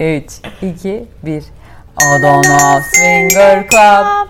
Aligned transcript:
3, 0.00 0.40
2, 0.62 1.06
1. 1.26 1.44
Adana 1.96 2.80
Swinger 2.80 3.66
Club. 3.68 4.28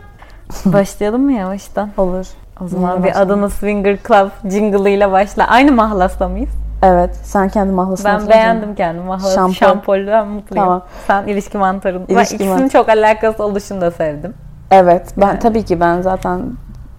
Başlayalım 0.73 1.23
mı 1.23 1.33
yavaştan? 1.33 1.91
Olur. 1.97 2.27
O 2.61 2.69
zaman 2.69 2.91
Neyle 2.91 3.03
bir 3.05 3.09
başlayalım? 3.09 3.33
Adana 3.39 3.51
Swinger 3.51 3.99
Club 4.09 4.51
jingle'ıyla 4.53 5.13
başla. 5.13 5.47
Aynı 5.49 5.73
mahlasla 5.73 6.29
mıyız? 6.29 6.49
Evet. 6.83 7.17
Sen 7.23 7.49
kendi 7.49 7.73
mahlasını 7.73 8.05
Ben 8.07 8.11
hatırladın. 8.13 8.35
beğendim 8.35 8.75
kendi 8.75 9.01
mahlası. 9.01 9.35
Şampol. 9.35 9.53
Şampolden 9.55 10.29
mutluyum. 10.29 10.65
Tamam. 10.65 10.83
Sen 11.07 11.27
ilişki 11.27 11.59
mantarın. 11.59 12.05
ben 12.09 12.15
İlişki 12.15 12.35
ikisinin 12.35 12.51
mantarı. 12.53 12.69
çok 12.71 12.89
alakası 12.89 13.45
oluşunu 13.45 13.81
da 13.81 13.91
sevdim. 13.91 14.35
Evet. 14.71 15.15
Ben 15.17 15.39
tabii 15.39 15.65
ki 15.65 15.81
ben 15.81 16.01
zaten 16.03 16.41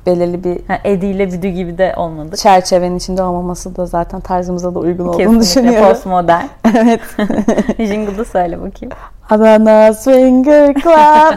belirli 0.06 0.44
bir 0.44 0.58
Ha, 0.68 0.80
Eddie 0.84 1.10
ile 1.10 1.32
Büdü 1.32 1.48
gibi 1.48 1.78
de 1.78 1.94
olmadık. 1.98 2.38
çerçevenin 2.38 2.98
içinde 2.98 3.24
olmaması 3.24 3.76
da 3.76 3.86
zaten 3.86 4.20
tarzımıza 4.22 4.76
da 4.76 4.80
uygun 4.80 5.08
olduğunu 5.08 5.18
Kesinlikle 5.40 5.42
düşünüyorum. 5.42 5.90
postmodern. 5.90 6.46
evet. 6.78 7.00
Jingle'ı 7.78 8.26
söyle 8.26 8.58
bakayım. 8.62 8.92
Adana 9.30 9.94
Swinger 9.94 10.74
Club. 10.74 11.36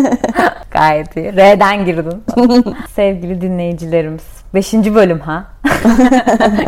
Gayet 0.70 1.16
iyi. 1.16 1.32
R'den 1.36 1.84
girdin. 1.84 2.22
Sevgili 2.94 3.40
dinleyicilerimiz. 3.40 4.22
Beşinci 4.54 4.94
bölüm 4.94 5.20
ha. 5.20 5.44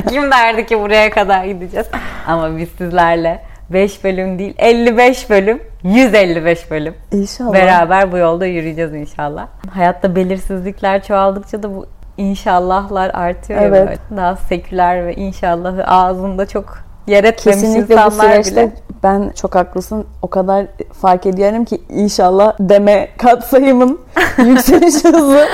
Kim 0.09 0.31
derdi 0.31 0.67
ki 0.67 0.81
buraya 0.81 1.11
kadar 1.11 1.45
gideceğiz. 1.45 1.87
Ama 2.27 2.57
biz 2.59 2.69
sizlerle 2.79 3.43
5 3.71 4.05
bölüm 4.05 4.39
değil 4.39 4.55
55 4.59 5.31
bölüm 5.31 5.61
155 5.83 6.71
bölüm 6.71 6.95
İnşallah. 7.13 7.53
beraber 7.53 8.13
bu 8.13 8.17
yolda 8.19 8.47
yürüyeceğiz 8.47 8.95
inşallah. 8.95 9.47
Hayatta 9.71 10.17
belirsizlikler 10.17 11.03
çoğaldıkça 11.03 11.63
da 11.63 11.75
bu 11.77 11.87
inşallahlar 12.17 13.11
artıyor 13.15 13.61
Evet. 13.63 13.87
böyle. 13.89 13.99
Daha 14.21 14.37
seküler 14.37 15.07
ve 15.07 15.15
inşallahı 15.15 15.85
ağzında 15.87 16.47
çok 16.47 16.79
yer 17.07 17.25
etmemiş 17.25 17.61
Kesinlikle 17.61 17.89
bu 17.89 17.93
insanlar 18.01 18.31
süreçte 18.33 18.63
bile. 18.63 18.73
ben 19.03 19.31
çok 19.35 19.55
haklısın. 19.55 20.07
O 20.23 20.29
kadar 20.29 20.67
fark 20.93 21.27
ediyorum 21.27 21.65
ki 21.65 21.81
inşallah 21.89 22.53
deme 22.61 23.09
katsayımın 23.19 24.01
yükseliş 24.39 24.95
hızı 25.05 25.47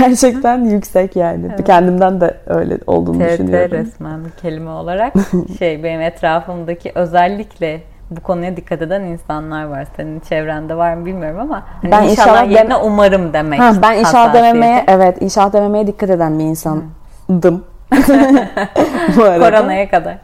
gerçekten 0.00 0.64
yüksek 0.64 1.16
yani. 1.16 1.50
Kendimden 1.66 2.20
de 2.20 2.36
öyle 2.46 2.78
olduğunu 2.86 3.18
TRT 3.18 3.32
düşünüyorum. 3.32 3.72
resmen 3.78 4.24
bir 4.24 4.30
kelime 4.30 4.70
olarak 4.70 5.12
şey 5.58 5.84
benim 5.84 6.00
etrafımdaki 6.00 6.92
özellikle 6.94 7.80
bu 8.16 8.20
konuya 8.20 8.56
dikkat 8.56 8.82
eden 8.82 9.02
insanlar 9.02 9.64
var. 9.64 9.86
Senin 9.96 10.20
çevrende 10.20 10.74
var 10.76 10.94
mı 10.94 11.06
bilmiyorum 11.06 11.40
ama 11.40 11.62
hani 11.82 11.92
Ben 11.92 12.02
inşallah, 12.02 12.10
inşallah 12.10 12.50
yerine 12.50 12.70
dem- 12.74 12.80
umarım 12.84 13.32
demek. 13.32 13.60
Ha, 13.60 13.72
ben 13.82 13.98
inşallah 13.98 14.34
dememeye 14.34 14.84
evet 14.88 15.22
inşallah 15.22 15.52
dememeye 15.52 15.86
dikkat 15.86 16.10
eden 16.10 16.38
bir 16.38 16.44
insandım. 16.44 17.64
Bu 19.16 19.22
arada. 19.24 19.50
Koronaya 19.50 19.90
kadar. 19.90 20.14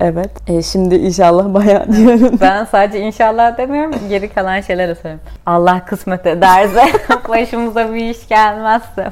Evet. 0.00 0.30
E, 0.48 0.62
şimdi 0.62 0.94
inşallah 0.94 1.54
bayağı 1.54 1.92
diyorum. 1.92 2.38
Ben 2.40 2.64
sadece 2.64 3.00
inşallah 3.00 3.58
demiyorum. 3.58 3.94
Geri 4.08 4.28
kalan 4.28 4.60
şeyler 4.60 4.94
söylüyorum. 4.94 5.20
Allah 5.46 5.84
kısmet 5.84 6.26
ederse 6.26 6.82
başımıza 7.28 7.94
bir 7.94 8.10
iş 8.10 8.28
gelmezse 8.28 9.06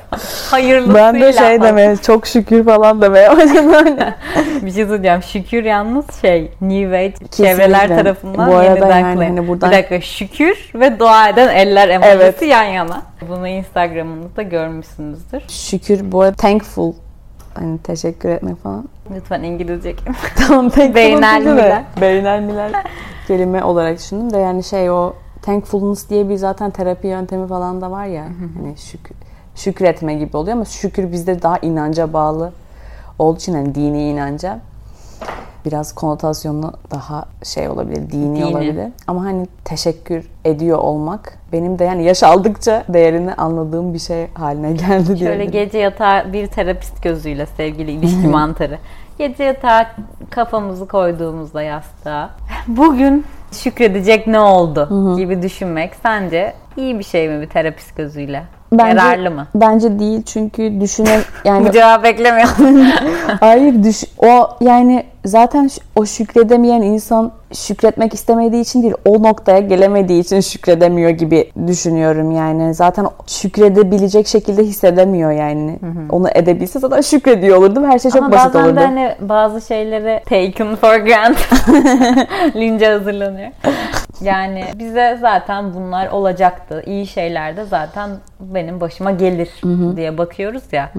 hayırlısıyla. 0.51 1.13
Ben 1.13 1.21
de 1.21 1.33
şey 1.33 1.63
demeye 1.63 1.97
çok 1.97 2.27
şükür 2.27 2.65
falan 2.65 3.03
demeye 3.03 3.31
başladım. 3.31 3.73
Bir 4.63 4.71
şey 4.71 4.87
söyleyeceğim. 4.87 5.23
Şükür 5.23 5.65
yalnız 5.65 6.05
şey 6.21 6.51
New 6.61 6.99
Age 6.99 7.15
çevreler 7.31 7.89
tarafından 7.89 8.51
Bu 8.51 8.57
arada 8.57 8.65
yeniden 8.75 8.99
yani 9.01 9.25
hani 9.25 9.49
buradan- 9.49 9.71
Bir 9.71 9.77
dakika 9.77 10.01
şükür 10.01 10.71
ve 10.75 10.99
dua 10.99 11.29
eden 11.29 11.49
eller 11.49 11.89
emojisi 11.89 12.17
Evet. 12.17 12.43
yan 12.43 12.63
yana. 12.65 13.03
Bunu 13.29 13.49
Instagram'ınızda 13.49 14.43
görmüşsünüzdür. 14.43 15.43
şükür 15.49 16.13
bu 16.13 16.23
arada 16.23 16.37
thankful. 16.37 16.93
Hani 17.57 17.79
teşekkür 17.79 18.29
etmek 18.29 18.63
falan. 18.63 18.85
Lütfen 19.15 19.43
İngilizce 19.43 19.95
Tamam 20.37 20.71
thankful 20.71 20.95
Beynel 20.95 21.45
değil 21.45 21.57
mi? 21.57 21.63
miler. 21.63 21.85
Beynel 22.01 22.41
miler 22.43 22.73
kelime 23.29 23.65
olarak 23.65 23.99
düşündüm 23.99 24.33
de 24.33 24.39
yani 24.39 24.65
şey 24.65 24.91
o 24.91 25.13
thankfulness 25.43 26.11
diye 26.11 26.29
bir 26.29 26.37
zaten 26.37 26.71
terapi 26.71 27.07
yöntemi 27.07 27.49
falan 27.49 27.81
da 27.81 27.91
var 27.91 28.07
ya. 28.07 28.25
hani 28.57 28.79
şükür, 28.79 29.17
şükretme 29.55 30.15
gibi 30.15 30.37
oluyor 30.37 30.57
ama 30.57 30.65
şükür 30.65 31.13
bizde 31.13 31.43
daha 31.43 31.59
inanca 31.59 32.13
bağlı 32.13 32.53
olduğu 33.19 33.37
için 33.37 33.55
hani 33.55 33.75
dini 33.75 34.03
inanca 34.11 34.61
biraz 35.67 35.95
konotasyonu 35.95 36.73
daha 36.91 37.25
şey 37.43 37.69
olabilir, 37.69 38.11
dini, 38.11 38.37
Dini. 38.37 38.47
olabilir. 38.47 38.93
Ama 39.07 39.25
hani 39.25 39.47
teşekkür 39.65 40.25
ediyor 40.45 40.79
olmak 40.79 41.39
benim 41.53 41.79
de 41.79 41.85
yani 41.85 42.05
yaş 42.05 42.23
aldıkça 42.23 42.85
değerini 42.89 43.35
anladığım 43.35 43.95
bir 43.95 43.99
şey 43.99 44.27
haline 44.35 44.73
geldi 44.73 45.07
Şöyle 45.07 45.19
diyebilirim. 45.21 45.51
gece 45.51 45.79
yatağa 45.79 46.25
bir 46.33 46.47
terapist 46.47 47.03
gözüyle 47.03 47.47
sevgili 47.47 47.91
ilişki 47.99 48.29
mantarı. 48.29 48.79
Gece 49.19 49.45
yatağa 49.45 49.87
kafamızı 50.31 50.89
koyduğumuzda 50.89 51.63
yastığa 51.63 52.31
bugün 52.67 53.25
şükredecek 53.53 54.27
ne 54.27 54.41
oldu 54.41 55.17
gibi 55.17 55.43
düşünmek 55.43 55.95
sence 56.03 56.55
iyi 56.77 56.99
bir 56.99 57.05
şey 57.05 57.29
mi 57.29 57.41
bir 57.43 57.47
terapist 57.49 57.97
gözüyle? 57.97 58.43
Yararlı 58.79 59.31
mı? 59.31 59.47
Bence 59.55 59.99
değil 59.99 60.23
çünkü 60.23 60.81
düşüne 60.81 61.21
yani 61.45 61.69
Bu 61.69 61.73
cevabı 61.73 62.03
beklemiyordum. 62.05 62.87
Hayır 63.41 63.83
düş 63.85 64.05
o 64.19 64.49
yani 64.61 65.07
zaten 65.27 65.71
o 65.97 66.07
şükredemeyen 66.07 66.83
insan 66.83 67.33
şükretmek 67.53 68.15
istemediği 68.15 68.61
için 68.63 68.83
değil 68.83 68.95
o 69.05 69.23
noktaya 69.23 69.59
gelemediği 69.59 70.21
için 70.21 70.41
şükredemiyor 70.41 71.11
gibi 71.11 71.51
düşünüyorum 71.67 72.31
yani 72.31 72.75
zaten 72.75 73.07
şükredebilecek 73.27 74.27
şekilde 74.27 74.63
hissedemiyor 74.63 75.31
yani 75.31 75.79
onu 76.11 76.29
edebilse 76.35 76.79
zaten 76.79 77.01
şükrediyor 77.01 77.57
olurdu 77.57 77.83
ve 77.83 77.87
her 77.87 77.99
şey 77.99 78.11
çok 78.11 78.23
Ama 78.23 78.33
basit 78.33 78.55
bazen 78.55 78.65
olurdu. 78.65 78.77
de 78.77 78.85
hani 78.85 79.15
bazı 79.21 79.61
şeyleri 79.67 80.23
taken 80.25 80.77
for 80.77 80.97
granted 80.97 81.37
lince 82.57 82.87
hazırlanıyor. 82.87 83.51
Yani 84.21 84.65
bize 84.75 85.19
zaten 85.21 85.75
bunlar 85.75 86.09
olacaktı. 86.09 86.83
İyi 86.87 87.07
şeyler 87.07 87.57
de 87.57 87.65
zaten 87.65 88.11
benim 88.41 88.81
başıma 88.81 89.11
gelir 89.11 89.51
diye 89.97 90.19
bakıyoruz 90.19 90.63
ya. 90.73 90.91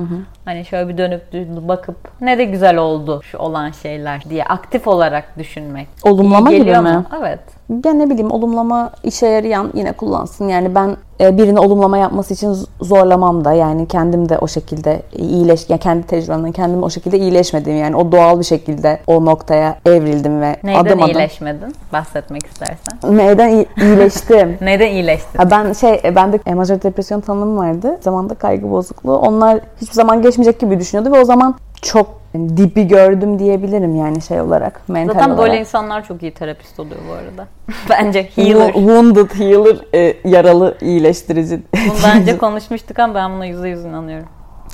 Hani 0.48 0.66
şöyle 0.66 0.90
bir 0.90 0.98
dönüp 0.98 1.22
bakıp 1.68 1.98
ne 2.22 2.38
de 2.38 2.46
güzel 2.46 2.78
oldu 2.78 3.22
şu 3.24 3.38
olan 3.38 3.72
şeyler 3.72 4.22
diye 4.30 4.44
aktif 4.44 4.88
olarak 4.88 5.38
düşünmek. 5.38 5.88
Olumlama 6.04 6.52
gibi 6.52 6.80
mi? 6.80 7.06
Evet. 7.20 7.40
Ya 7.86 7.94
ne 7.94 8.10
bileyim 8.10 8.32
olumlama 8.32 8.92
işe 9.04 9.28
yarayan 9.28 9.72
yine 9.74 9.92
kullansın. 9.92 10.48
Yani 10.48 10.76
ben 10.76 10.98
e, 11.20 11.38
birini 11.38 11.60
olumlama 11.60 11.98
yapması 11.98 12.34
için 12.34 12.58
zorlamam 12.82 13.46
da 13.46 13.54
yani 13.54 13.88
kendim 13.88 14.30
de 14.30 14.38
o 14.38 14.48
şekilde 14.48 15.02
iyileş 15.18 15.70
ya 15.70 15.78
kendi 15.78 16.08
tecrübemden 16.08 16.52
kendim 16.52 16.84
o 16.84 16.90
şekilde 16.90 17.20
iyileşmedim 17.20 17.78
yani 17.78 17.96
o 17.96 18.12
doğal 18.12 18.40
bir 18.40 18.44
şekilde 18.44 19.00
o 19.08 19.26
noktaya 19.26 19.78
evrildim 19.86 20.42
ve 20.42 20.56
Neyden 20.64 20.80
adım 20.80 21.02
adım 21.04 21.10
iyileşmedin? 21.16 21.76
Bahsetmek 21.94 22.46
istersen. 22.46 23.18
neyden 23.18 23.50
iyi- 23.50 23.68
iyileştim. 23.82 24.58
Neyden 24.62 24.92
iyileştin? 24.92 25.38
Ha, 25.40 25.52
ben 25.52 25.74
şey 25.74 26.02
e, 26.04 26.16
bende 26.16 26.40
e, 26.46 26.54
majör 26.54 26.82
depresyon 26.82 27.22
tanımım 27.22 27.58
vardı. 27.58 27.98
Zamanda 28.02 28.36
kaygı 28.36 28.72
bozukluğu. 28.72 29.18
Onlar 29.18 29.60
hiçbir 29.82 29.94
zaman 29.96 30.22
geçmeyecek 30.22 30.60
gibi 30.60 30.80
düşünüyordu 30.80 31.16
ve 31.16 31.22
o 31.22 31.26
zaman 31.26 31.56
çok 31.82 32.08
yani, 32.38 32.58
dibi 32.58 32.88
gördüm 32.88 33.40
diyebilirim 33.40 33.96
yani 33.96 34.22
şey 34.22 34.42
olarak 34.42 34.90
mental 34.90 35.14
Zaten 35.14 35.30
olarak. 35.30 35.40
böyle 35.40 35.60
insanlar 35.60 36.04
çok 36.04 36.24
iyi 36.24 36.34
terapist 36.34 36.80
oluyor 36.80 37.00
bu 37.10 37.14
arada. 37.14 37.48
Bence 37.90 38.30
healer. 38.36 38.70
Wo- 38.70 38.74
Wounded 38.74 39.30
healer, 39.40 39.78
e, 39.94 40.30
yaralı 40.30 40.78
iyileştirici. 40.82 41.62
Bundan 41.90 42.18
önce 42.22 42.38
konuşmuştuk 42.38 43.00
ama 43.00 43.16
ben 43.16 43.32
buna 43.36 43.46
yüzde 43.46 43.70
yüz 43.70 43.86
inanıyorum. 43.86 44.28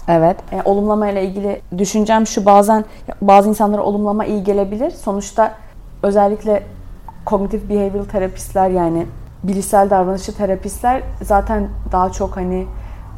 Evet. 0.07 0.37
E, 0.51 0.61
olumlama 0.65 1.09
ile 1.09 1.23
ilgili 1.25 1.61
düşüncem 1.77 2.27
şu 2.27 2.45
bazen 2.45 2.85
bazı 3.21 3.49
insanlara 3.49 3.81
olumlama 3.81 4.25
iyi 4.25 4.43
gelebilir. 4.43 4.91
Sonuçta 4.91 5.51
özellikle 6.03 6.63
kognitif 7.25 7.69
behavioral 7.69 8.05
terapistler 8.05 8.69
yani 8.69 9.05
bilişsel 9.43 9.89
davranışçı 9.89 10.37
terapistler 10.37 11.01
zaten 11.21 11.69
daha 11.91 12.09
çok 12.11 12.37
hani 12.37 12.65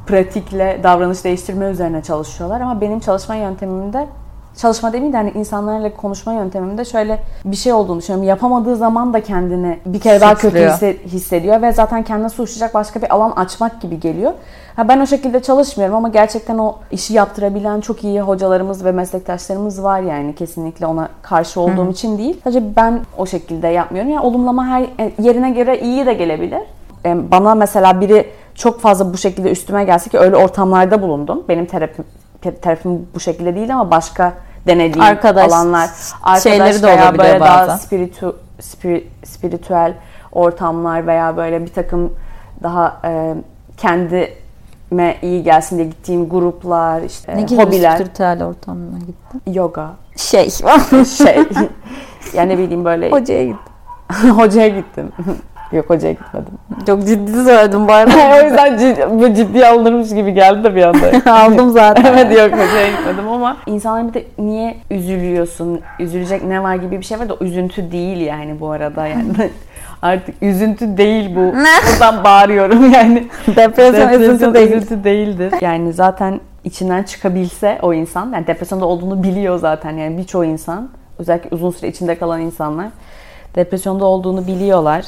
pratikle 0.08 0.80
davranış 0.84 1.24
değiştirme 1.24 1.66
üzerine 1.66 2.04
çalışıyorlar 2.04 2.62
ama 2.62 2.82
benim 2.82 3.00
çalışma 3.00 3.36
yöntemimde 3.36 4.08
çalışma 4.58 4.94
demeyeyim 4.94 5.14
de 5.14 5.18
hani 5.18 5.32
insanlarla 5.32 5.96
konuşma 5.96 6.34
yöntemimde 6.34 6.86
şöyle 6.86 7.20
bir 7.46 7.56
şey 7.56 7.74
olduğunu 7.74 8.00
düşünüyorum. 8.00 8.28
Yapamadığı 8.28 8.76
zaman 8.76 9.14
da 9.14 9.24
kendini 9.24 9.80
bir 9.86 10.00
kere 10.00 10.22
daha 10.22 10.36
kötü 10.36 10.70
hissediyor 11.06 11.62
ve 11.62 11.72
zaten 11.72 12.04
kendine 12.04 12.30
suçlayacak 12.30 12.74
başka 12.74 13.02
bir 13.02 13.14
alan 13.16 13.32
açmak 13.32 13.82
gibi 13.82 14.00
geliyor. 14.00 14.34
Ha 14.76 14.88
ben 14.88 15.00
o 15.00 15.08
şekilde 15.08 15.42
çalışmıyorum 15.42 15.96
ama 15.96 16.10
gerçekten 16.10 16.58
o 16.58 16.76
işi 16.92 17.14
yaptırabilen 17.14 17.82
çok 17.82 18.04
iyi 18.04 18.22
hocalarımız 18.22 18.86
ve 18.86 18.92
meslektaşlarımız 18.92 19.84
var 19.84 20.00
yani 20.00 20.36
kesinlikle 20.36 20.86
ona 20.86 21.10
karşı 21.22 21.62
olduğum 21.62 21.90
için 21.92 22.18
değil. 22.18 22.42
Sadece 22.44 22.76
ben 22.76 23.02
o 23.18 23.26
şekilde 23.26 23.68
yapmıyorum. 23.68 24.12
Yani 24.12 24.22
olumlama 24.26 24.68
her 24.68 24.82
e, 24.82 25.12
yerine 25.20 25.52
göre 25.52 25.80
iyi 25.80 26.06
de 26.06 26.14
gelebilir. 26.14 26.62
E, 27.06 27.32
Bana 27.32 27.56
mesela 27.56 28.02
biri 28.02 28.28
çok 28.56 28.82
fazla 28.82 29.14
bu 29.14 29.18
şekilde 29.18 29.52
üstüme 29.52 29.84
gelse 29.84 30.10
ki 30.10 30.20
öyle 30.20 30.36
ortamlarda 30.36 31.02
bulundum. 31.02 31.44
Benim 31.50 31.66
terapim 31.66 32.06
terapim 32.62 33.08
bu 33.16 33.20
şekilde 33.20 33.56
değil 33.56 33.74
ama 33.74 33.92
başka 33.92 34.34
denediğim 34.68 35.02
Arkadaş 35.08 35.52
alanlar, 35.52 35.90
arkadaş 36.24 36.44
şeyleri 36.44 36.84
de 36.84 36.88
veya 36.88 37.18
böyle 37.18 37.40
daha 37.40 37.62
bazen. 37.68 37.76
spiritu, 37.78 38.40
spiri- 38.62 39.04
spiritüel 39.26 39.94
ortamlar 40.32 41.08
veya 41.08 41.38
böyle 41.38 41.62
bir 41.66 41.74
takım 41.74 42.14
daha 42.64 43.02
e, 43.06 43.36
kendime 43.78 45.18
iyi 45.22 45.44
gelsin 45.44 45.78
diye 45.78 45.88
gittiğim 45.88 46.30
gruplar, 46.30 47.02
işte 47.02 47.36
Ne 47.38 47.42
gibi 47.42 47.62
hobiler, 47.62 47.96
spiritüel 47.96 48.44
ortamına 48.44 48.98
gittin? 49.00 49.54
yoga, 49.54 49.92
Şey. 50.16 50.50
şey. 51.18 51.38
yani 52.34 52.50
ne 52.50 52.58
bileyim 52.58 52.86
böyle 52.86 53.12
Hocaya 53.12 53.44
gittim. 53.46 54.30
hocaya 54.38 54.68
gittim. 54.68 55.12
Yok 55.72 55.90
hocaya 55.90 56.14
gitmedim. 56.14 56.54
Çok 56.88 57.08
ciddi 57.08 57.32
söyledim 57.32 57.88
bu 57.88 57.94
arada. 57.94 58.12
o 58.40 58.44
yüzden 58.44 58.78
ciddi, 58.78 59.36
ciddiye 59.36 59.68
alınırmış 59.68 60.10
gibi 60.10 60.34
geldi 60.34 60.64
de 60.64 60.76
bir 60.76 60.84
anda. 60.84 61.32
Aldım 61.32 61.70
zaten. 61.70 62.06
evet 62.06 62.32
yok 62.40 62.52
hocaya 62.52 62.92
gitmedim 62.92 63.28
ama. 63.28 63.58
İnsanlar 63.66 64.08
bir 64.08 64.14
de 64.14 64.24
niye 64.38 64.78
üzülüyorsun, 64.92 65.82
üzülecek 66.00 66.44
ne 66.44 66.64
var 66.64 66.76
gibi 66.76 67.00
bir 67.00 67.06
şey 67.06 67.20
var 67.20 67.30
da 67.30 67.38
üzüntü 67.42 67.92
değil 67.92 68.18
yani 68.18 68.60
bu 68.60 68.72
arada 68.72 69.08
yani. 69.08 69.34
Artık 70.02 70.36
üzüntü 70.42 70.98
değil 70.98 71.36
bu. 71.36 71.54
Buradan 71.92 72.24
bağırıyorum 72.24 72.94
yani. 72.94 73.28
Depresyon, 73.48 74.10
üzüntü 74.10 74.54
değil. 74.54 74.72
üzüntü 74.72 75.04
değildir. 75.04 75.54
Yani 75.62 75.94
zaten 75.94 76.40
içinden 76.64 77.04
çıkabilse 77.04 77.80
o 77.82 77.94
insan, 77.94 78.32
yani 78.34 78.48
depresyonda 78.48 78.86
olduğunu 78.86 79.24
biliyor 79.24 79.58
zaten 79.60 79.92
yani 79.92 80.18
birçoğu 80.18 80.46
insan. 80.46 80.90
Özellikle 81.20 81.50
uzun 81.52 81.72
süre 81.72 81.88
içinde 81.88 82.16
kalan 82.16 82.42
insanlar 82.42 82.88
depresyonda 83.56 84.06
olduğunu 84.06 84.48
biliyorlar. 84.48 85.06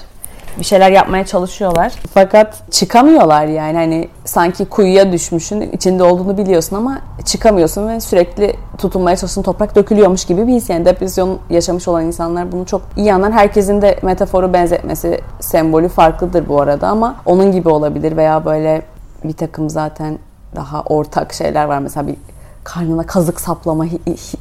Bir 0.59 0.63
şeyler 0.63 0.91
yapmaya 0.91 1.25
çalışıyorlar. 1.25 1.93
Fakat 2.13 2.71
çıkamıyorlar 2.71 3.45
yani. 3.45 3.77
Hani 3.77 4.09
sanki 4.25 4.65
kuyuya 4.65 5.11
düşmüşün, 5.11 5.61
içinde 5.61 6.03
olduğunu 6.03 6.37
biliyorsun 6.37 6.75
ama 6.75 7.01
çıkamıyorsun 7.25 7.87
ve 7.87 7.99
sürekli 7.99 8.55
tutunmaya 8.77 9.15
çalıştığın 9.15 9.41
toprak 9.41 9.75
dökülüyormuş 9.75 10.25
gibi 10.25 10.47
bir 10.47 10.53
his. 10.53 10.69
Yani 10.69 10.85
depresyon 10.85 11.39
yaşamış 11.49 11.87
olan 11.87 12.05
insanlar 12.05 12.51
bunu 12.51 12.65
çok 12.65 12.81
iyi 12.97 13.13
anlar. 13.13 13.31
Herkesin 13.31 13.81
de 13.81 13.99
metaforu 14.01 14.53
benzetmesi, 14.53 15.21
sembolü 15.39 15.87
farklıdır 15.87 16.49
bu 16.49 16.61
arada 16.61 16.87
ama 16.87 17.15
onun 17.25 17.51
gibi 17.51 17.69
olabilir 17.69 18.17
veya 18.17 18.45
böyle 18.45 18.81
bir 19.23 19.33
takım 19.33 19.69
zaten 19.69 20.19
daha 20.55 20.81
ortak 20.81 21.33
şeyler 21.33 21.65
var. 21.65 21.79
Mesela 21.79 22.07
bir 22.07 22.15
karnına 22.63 23.03
kazık 23.03 23.41
saplama 23.41 23.85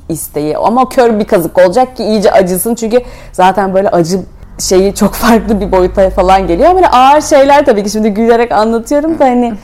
isteği. 0.08 0.56
Ama 0.56 0.88
kör 0.88 1.18
bir 1.18 1.24
kazık 1.24 1.58
olacak 1.58 1.96
ki 1.96 2.04
iyice 2.04 2.32
acısın. 2.32 2.74
Çünkü 2.74 3.02
zaten 3.32 3.74
böyle 3.74 3.88
acı 3.88 4.20
şeyi 4.58 4.94
çok 4.94 5.14
farklı 5.14 5.61
bir 5.61 5.73
boyuta 5.73 6.11
falan 6.11 6.47
geliyor. 6.47 6.75
Böyle 6.75 6.88
ağır 6.88 7.20
şeyler 7.20 7.64
tabii 7.64 7.85
ki 7.85 7.91
şimdi 7.91 8.11
gülerek 8.11 8.53
anlatıyorum 8.53 9.19
da 9.19 9.25
hani 9.25 9.55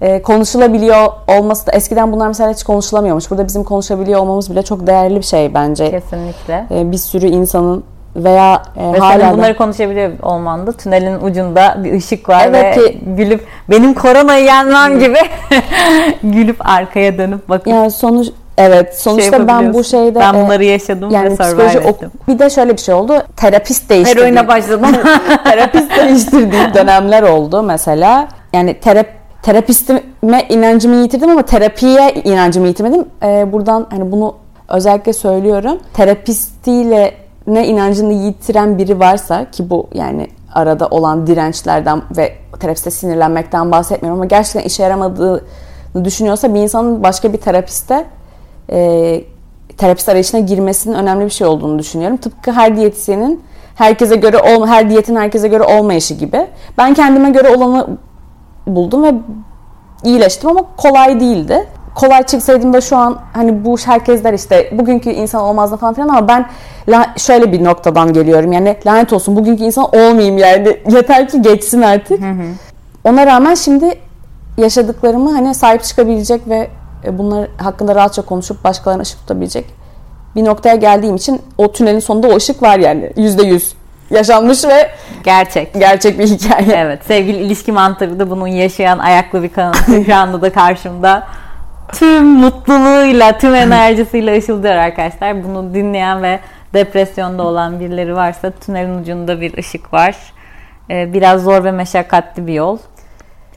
e, 0.00 0.22
konuşulabiliyor 0.22 1.06
olması 1.38 1.66
da 1.66 1.72
eskiden 1.72 2.12
bunlar 2.12 2.28
mesela 2.28 2.52
hiç 2.52 2.62
konuşulamıyormuş. 2.62 3.30
Burada 3.30 3.46
bizim 3.46 3.64
konuşabiliyor 3.64 4.20
olmamız 4.20 4.50
bile 4.50 4.62
çok 4.62 4.86
değerli 4.86 5.16
bir 5.16 5.22
şey 5.22 5.54
bence. 5.54 5.90
Kesinlikle. 5.90 6.66
E, 6.70 6.92
bir 6.92 6.98
sürü 6.98 7.26
insanın 7.26 7.84
veya 8.16 8.62
e, 8.76 8.92
ve 8.92 8.98
hala 8.98 9.32
bunları 9.32 9.56
konuşabiliyor 9.56 10.10
olmanda 10.22 10.72
tünelin 10.72 11.20
ucunda 11.20 11.76
bir 11.84 11.92
ışık 11.92 12.28
var 12.28 12.42
Evet 12.46 12.76
ve 12.78 12.82
ki- 12.82 13.00
gülüp 13.06 13.46
benim 13.70 13.94
koronayı 13.94 14.44
yenmem 14.44 14.98
gibi 14.98 15.18
gülüp 16.22 16.68
arkaya 16.68 17.18
dönüp 17.18 17.48
bakıp 17.48 17.66
yani 17.66 17.90
sonuç 17.90 18.28
evet 18.58 18.94
şey 18.94 19.00
sonuçta 19.00 19.48
ben 19.48 19.74
bu 19.74 19.84
şeyde 19.84 20.20
ben 20.20 20.34
e, 20.34 20.44
bunları 20.44 20.64
yaşadım 20.64 21.10
yani 21.10 21.30
ve 21.30 21.36
psikoloji 21.36 21.78
ettim. 21.78 22.10
bir 22.28 22.38
de 22.38 22.50
şöyle 22.50 22.72
bir 22.72 22.80
şey 22.80 22.94
oldu. 22.94 23.22
Terapist 23.36 23.90
değiştirdi. 23.90 24.20
Heroine 24.20 24.48
başladım. 24.48 24.92
terapist 25.44 25.96
değiştirdiğim 25.96 26.52
dönemler 26.74 27.22
oldu 27.22 27.62
mesela. 27.62 28.28
Yani 28.52 28.80
terap 28.80 29.06
terapistime 29.42 30.02
inancımı 30.48 30.94
yitirdim 30.94 31.30
ama 31.30 31.42
terapiye 31.42 32.14
inancımı 32.24 32.66
yitirmedim. 32.66 33.04
Ee, 33.22 33.52
buradan 33.52 33.86
hani 33.90 34.12
bunu 34.12 34.34
özellikle 34.68 35.12
söylüyorum. 35.12 35.78
Terapistiyle 35.94 37.14
ne 37.46 37.66
inancını 37.66 38.12
yitiren 38.12 38.78
biri 38.78 39.00
varsa 39.00 39.50
ki 39.50 39.70
bu 39.70 39.88
yani 39.94 40.28
arada 40.54 40.86
olan 40.86 41.26
dirençlerden 41.26 42.02
ve 42.16 42.32
terapiste 42.60 42.90
sinirlenmekten 42.90 43.72
bahsetmiyorum 43.72 44.20
ama 44.20 44.26
gerçekten 44.26 44.60
işe 44.60 44.82
yaramadığını 44.82 45.40
düşünüyorsa 46.04 46.54
bir 46.54 46.60
insanın 46.60 47.02
başka 47.02 47.32
bir 47.32 47.38
terapiste 47.38 48.04
e, 48.72 49.20
terapist 49.78 50.08
arayışına 50.08 50.40
girmesinin 50.40 50.94
önemli 50.94 51.24
bir 51.24 51.30
şey 51.30 51.46
olduğunu 51.46 51.78
düşünüyorum. 51.78 52.16
Tıpkı 52.16 52.52
her 52.52 52.76
diyetisyenin 52.76 53.42
herkese 53.74 54.16
göre 54.16 54.38
ol, 54.38 54.66
her 54.66 54.90
diyetin 54.90 55.16
herkese 55.16 55.48
göre 55.48 55.62
olmayışı 55.62 56.14
gibi. 56.14 56.46
Ben 56.78 56.94
kendime 56.94 57.30
göre 57.30 57.56
olanı 57.56 57.86
buldum 58.66 59.02
ve 59.02 59.14
iyileştim 60.04 60.50
ama 60.50 60.64
kolay 60.76 61.20
değildi. 61.20 61.66
Kolay 61.94 62.22
çıksaydım 62.22 62.72
da 62.72 62.80
şu 62.80 62.96
an 62.96 63.18
hani 63.32 63.64
bu 63.64 63.76
herkes 63.84 64.24
der 64.24 64.32
işte 64.32 64.70
bugünkü 64.72 65.10
insan 65.10 65.42
olmaz 65.42 65.72
da 65.72 65.76
falan 65.76 65.94
filan 65.94 66.08
ama 66.08 66.28
ben 66.28 66.46
şöyle 67.16 67.52
bir 67.52 67.64
noktadan 67.64 68.12
geliyorum. 68.12 68.52
Yani 68.52 68.76
lanet 68.86 69.12
olsun 69.12 69.36
bugünkü 69.36 69.64
insan 69.64 69.84
olmayayım 69.84 70.38
yani 70.38 70.68
yeter 70.90 71.28
ki 71.28 71.42
geçsin 71.42 71.82
artık. 71.82 72.20
Ona 73.04 73.26
rağmen 73.26 73.54
şimdi 73.54 73.98
yaşadıklarımı 74.58 75.32
hani 75.32 75.54
sahip 75.54 75.84
çıkabilecek 75.84 76.48
ve 76.48 76.68
bunlar 77.12 77.48
hakkında 77.56 77.94
rahatça 77.94 78.22
konuşup 78.22 78.64
başkalarına 78.64 79.02
ışık 79.02 79.20
tutabilecek 79.20 79.64
bir 80.36 80.44
noktaya 80.44 80.74
geldiğim 80.74 81.16
için 81.16 81.42
o 81.58 81.72
tünelin 81.72 81.98
sonunda 81.98 82.28
o 82.28 82.36
ışık 82.36 82.62
var 82.62 82.78
yani 82.78 83.12
yüzde 83.16 83.42
yüz 83.42 83.74
yaşanmış 84.10 84.64
ve 84.64 84.90
Gerçek. 85.24 85.74
gerçek 85.74 86.18
bir 86.18 86.26
hikaye. 86.26 86.76
Evet 86.76 87.04
sevgili 87.04 87.38
ilişki 87.38 87.72
mantarı 87.72 88.18
da 88.18 88.30
bunun 88.30 88.46
yaşayan 88.46 88.98
ayaklı 88.98 89.42
bir 89.42 89.48
kanıtı 89.48 90.04
şu 90.06 90.14
anda 90.14 90.42
da 90.42 90.52
karşımda. 90.52 91.26
Tüm 91.92 92.24
mutluluğuyla, 92.24 93.38
tüm 93.38 93.54
enerjisiyle 93.54 94.38
ışıldıyor 94.38 94.74
arkadaşlar. 94.74 95.44
Bunu 95.44 95.74
dinleyen 95.74 96.22
ve 96.22 96.40
depresyonda 96.74 97.42
olan 97.42 97.80
birileri 97.80 98.14
varsa 98.14 98.50
tünelin 98.50 99.02
ucunda 99.02 99.40
bir 99.40 99.58
ışık 99.58 99.92
var. 99.92 100.16
Ee, 100.90 101.12
biraz 101.12 101.42
zor 101.42 101.64
ve 101.64 101.72
meşakkatli 101.72 102.46
bir 102.46 102.52
yol. 102.52 102.78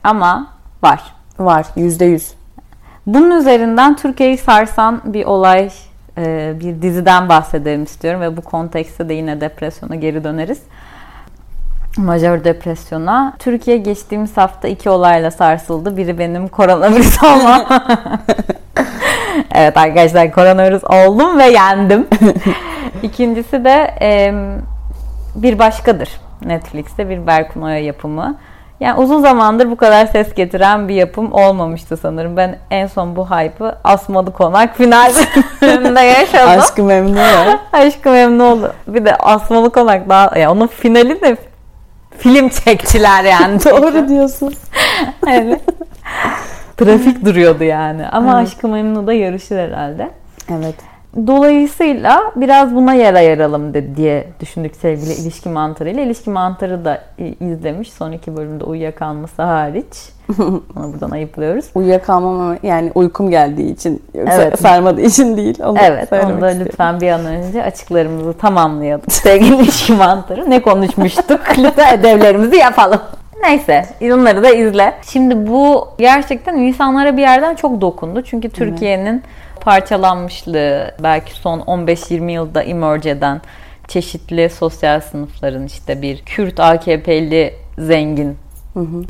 Ama 0.04 0.46
var. 0.82 1.02
Var 1.38 1.66
yüzde 1.76 2.04
yüz. 2.04 2.41
Bunun 3.06 3.40
üzerinden 3.40 3.96
Türkiye'yi 3.96 4.38
sarsan 4.38 5.00
bir 5.04 5.24
olay, 5.24 5.70
e, 6.18 6.54
bir 6.60 6.82
diziden 6.82 7.28
bahsedelim 7.28 7.84
istiyorum 7.84 8.20
ve 8.20 8.36
bu 8.36 8.40
kontekste 8.40 9.08
de 9.08 9.14
yine 9.14 9.40
depresyona 9.40 9.94
geri 9.94 10.24
döneriz. 10.24 10.62
Majör 11.96 12.44
depresyona. 12.44 13.34
Türkiye 13.38 13.76
geçtiğimiz 13.76 14.36
hafta 14.36 14.68
iki 14.68 14.90
olayla 14.90 15.30
sarsıldı. 15.30 15.96
Biri 15.96 16.18
benim 16.18 16.48
koronavirüs 16.48 17.22
olmam. 17.22 17.66
evet 19.54 19.76
arkadaşlar 19.76 20.32
koronavirüs 20.32 20.84
oldum 20.84 21.38
ve 21.38 21.44
yendim. 21.44 22.06
İkincisi 23.02 23.64
de 23.64 23.94
e, 24.00 24.34
bir 25.34 25.58
başkadır. 25.58 26.08
Netflix'te 26.44 27.08
bir 27.08 27.26
Berkun 27.26 27.62
Oya 27.62 27.78
yapımı. 27.78 28.38
Yani 28.82 29.00
uzun 29.00 29.20
zamandır 29.20 29.70
bu 29.70 29.76
kadar 29.76 30.06
ses 30.06 30.34
getiren 30.34 30.88
bir 30.88 30.94
yapım 30.94 31.32
olmamıştı 31.32 31.96
sanırım. 31.96 32.36
Ben 32.36 32.58
en 32.70 32.86
son 32.86 33.16
bu 33.16 33.30
hype'ı 33.30 33.74
Asmalı 33.84 34.32
Konak 34.32 34.76
final 34.76 35.12
bölümünde 35.62 36.00
yaşadım. 36.18 36.60
Aşkı 36.60 36.82
memnun 36.82 37.16
var. 37.16 37.58
Aşkı 37.72 38.10
memnun 38.10 38.38
oldu. 38.38 38.72
Bir 38.86 39.04
de 39.04 39.16
Asmalı 39.16 39.70
Konak 39.70 40.08
daha 40.08 40.38
ya 40.38 40.52
onun 40.52 40.66
finali 40.66 41.20
de 41.20 41.36
film 42.18 42.48
çektiler 42.48 43.24
yani. 43.24 43.58
Doğru 43.64 44.08
diyorsun. 44.08 44.54
evet. 45.28 45.60
Trafik 46.76 47.24
duruyordu 47.24 47.64
yani. 47.64 48.08
Ama 48.08 48.34
Aşkı 48.36 48.68
Memnu 48.68 49.06
da 49.06 49.12
yarışır 49.12 49.58
herhalde. 49.58 50.10
Evet. 50.50 50.74
Dolayısıyla 51.26 52.32
biraz 52.36 52.74
buna 52.74 52.94
yer 52.94 53.14
ayıralım 53.14 53.74
de, 53.74 53.96
diye 53.96 54.24
düşündük 54.40 54.76
sevgili 54.76 55.12
ilişki 55.12 55.48
mantarıyla. 55.48 56.02
İlişki 56.02 56.30
mantarı 56.30 56.84
da 56.84 57.00
izlemiş. 57.40 57.92
Son 57.92 58.12
iki 58.12 58.36
bölümde 58.36 58.64
uyuyakalması 58.64 59.42
hariç. 59.42 59.86
Onu 60.76 60.92
buradan 60.92 61.10
ayıplıyoruz. 61.10 61.64
Uyuyakalmam 61.74 62.56
yani 62.62 62.92
uykum 62.94 63.30
geldiği 63.30 63.72
için 63.72 64.02
yoksa 64.14 64.42
Evet. 64.42 64.60
sarmadığı 64.60 65.00
için 65.00 65.36
değil. 65.36 65.62
Onu 65.62 65.78
Evet, 65.82 66.12
onu 66.12 66.40
da 66.40 66.50
isterim. 66.50 66.66
lütfen 66.66 67.00
bir 67.00 67.10
an 67.10 67.24
önce 67.26 67.62
açıklarımızı 67.64 68.32
tamamlayalım. 68.32 69.04
Sevgili 69.08 69.56
ilişki 69.56 69.92
mantarı. 69.92 70.50
Ne 70.50 70.62
konuşmuştuk? 70.62 71.40
lütfen 71.58 71.98
ödevlerimizi 71.98 72.56
yapalım. 72.56 73.00
Neyse, 73.42 73.84
onları 74.02 74.42
da 74.42 74.50
izle. 74.50 74.94
Şimdi 75.02 75.46
bu 75.48 75.88
gerçekten 75.98 76.56
insanlara 76.56 77.16
bir 77.16 77.22
yerden 77.22 77.54
çok 77.54 77.80
dokundu. 77.80 78.22
Çünkü 78.22 78.48
Türkiye'nin 78.50 79.22
parçalanmışlığı, 79.62 80.94
belki 81.02 81.34
son 81.34 81.60
15-20 81.60 82.30
yılda 82.30 82.62
emerge 82.62 83.10
eden 83.10 83.40
çeşitli 83.88 84.50
sosyal 84.50 85.00
sınıfların 85.00 85.66
işte 85.66 86.02
bir 86.02 86.22
Kürt 86.22 86.60
AKP'li 86.60 87.54
zengin 87.78 88.38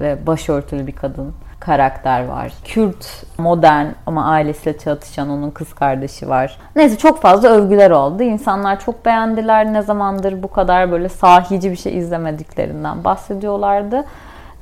ve 0.00 0.26
başörtülü 0.26 0.86
bir 0.86 0.92
kadın 0.92 1.34
karakter 1.60 2.24
var. 2.24 2.52
Kürt 2.64 3.24
modern 3.38 3.86
ama 4.06 4.24
ailesiyle 4.24 4.78
çatışan 4.78 5.30
onun 5.30 5.50
kız 5.50 5.74
kardeşi 5.74 6.28
var. 6.28 6.58
Neyse 6.76 6.98
çok 6.98 7.22
fazla 7.22 7.48
övgüler 7.48 7.90
oldu. 7.90 8.22
İnsanlar 8.22 8.80
çok 8.80 9.04
beğendiler. 9.04 9.72
Ne 9.72 9.82
zamandır 9.82 10.42
bu 10.42 10.48
kadar 10.48 10.90
böyle 10.92 11.08
sahici 11.08 11.70
bir 11.70 11.76
şey 11.76 11.98
izlemediklerinden 11.98 13.04
bahsediyorlardı. 13.04 14.04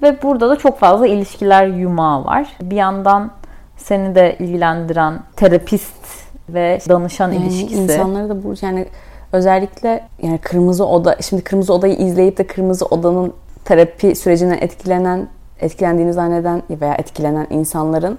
Ve 0.03 0.23
burada 0.23 0.51
da 0.51 0.57
çok 0.57 0.79
fazla 0.79 1.07
ilişkiler 1.07 1.67
yumağı 1.67 2.25
var. 2.25 2.49
Bir 2.63 2.77
yandan 2.77 3.31
seni 3.85 4.15
de 4.15 4.37
ilgilendiren 4.39 5.21
terapist 5.37 5.95
ve 6.49 6.79
danışan 6.89 7.33
Yani 7.33 7.47
ilişkisi. 7.47 7.83
insanları 7.83 8.29
da 8.29 8.45
bu 8.45 8.55
yani 8.63 8.87
özellikle 9.33 10.05
yani 10.23 10.39
Kırmızı 10.39 10.87
Oda 10.87 11.17
şimdi 11.21 11.45
Kırmızı 11.45 11.75
Oda'yı 11.75 11.95
izleyip 11.97 12.39
de 12.39 12.47
Kırmızı 12.47 12.87
Oda'nın 12.87 13.33
terapi 13.65 14.15
sürecinden 14.15 14.59
etkilenen 14.61 15.29
etkilendiğini 15.61 16.13
zanneden 16.13 16.63
veya 16.71 16.95
etkilenen 16.95 17.47
insanların 17.51 18.19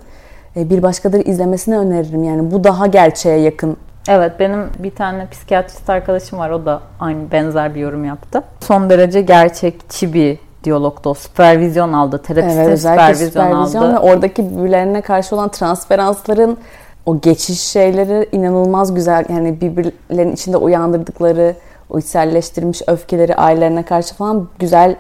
e, 0.56 0.70
bir 0.70 0.84
başkadır 0.84 1.26
izlemesini 1.26 1.78
öneririm. 1.78 2.24
Yani 2.24 2.52
bu 2.52 2.64
daha 2.64 2.88
gerçeğe 2.88 3.38
yakın 3.40 3.78
Evet 4.10 4.32
benim 4.40 4.70
bir 4.80 4.92
tane 4.92 5.28
psikiyatrist 5.28 5.90
arkadaşım 5.90 6.40
var. 6.40 6.50
O 6.50 6.66
da 6.66 6.82
aynı 7.00 7.32
benzer 7.32 7.76
bir 7.76 7.80
yorum 7.80 8.06
yaptı. 8.06 8.44
Son 8.60 8.90
derece 8.90 9.22
gerçekçi 9.22 10.14
bir 10.14 10.40
diyalogda 10.64 11.10
o 11.10 11.14
süpervizyon 11.14 11.94
aldı. 11.94 12.18
Terapiste 12.18 12.62
Evet, 12.62 12.80
süpervizyon, 12.80 13.28
süpervizyon 13.28 13.84
aldı. 13.84 13.94
ve 13.94 14.00
oradaki 14.00 14.52
birbirlerine 14.52 15.02
karşı 15.02 15.36
olan 15.36 15.50
transferansların 15.50 16.58
o 17.06 17.22
geçiş 17.22 17.60
şeyleri 17.62 18.30
inanılmaz 18.32 18.94
güzel. 18.94 19.26
Yani 19.30 19.62
birbirlerinin 19.62 20.34
içinde 20.34 20.58
uyandırdıkları 20.58 21.56
o 21.90 22.00
içselleştirilmiş 22.00 22.82
öfkeleri 22.88 23.36
ailelerine 23.36 23.84
karşı 23.84 24.16
falan 24.16 24.48
güzel 24.60 24.96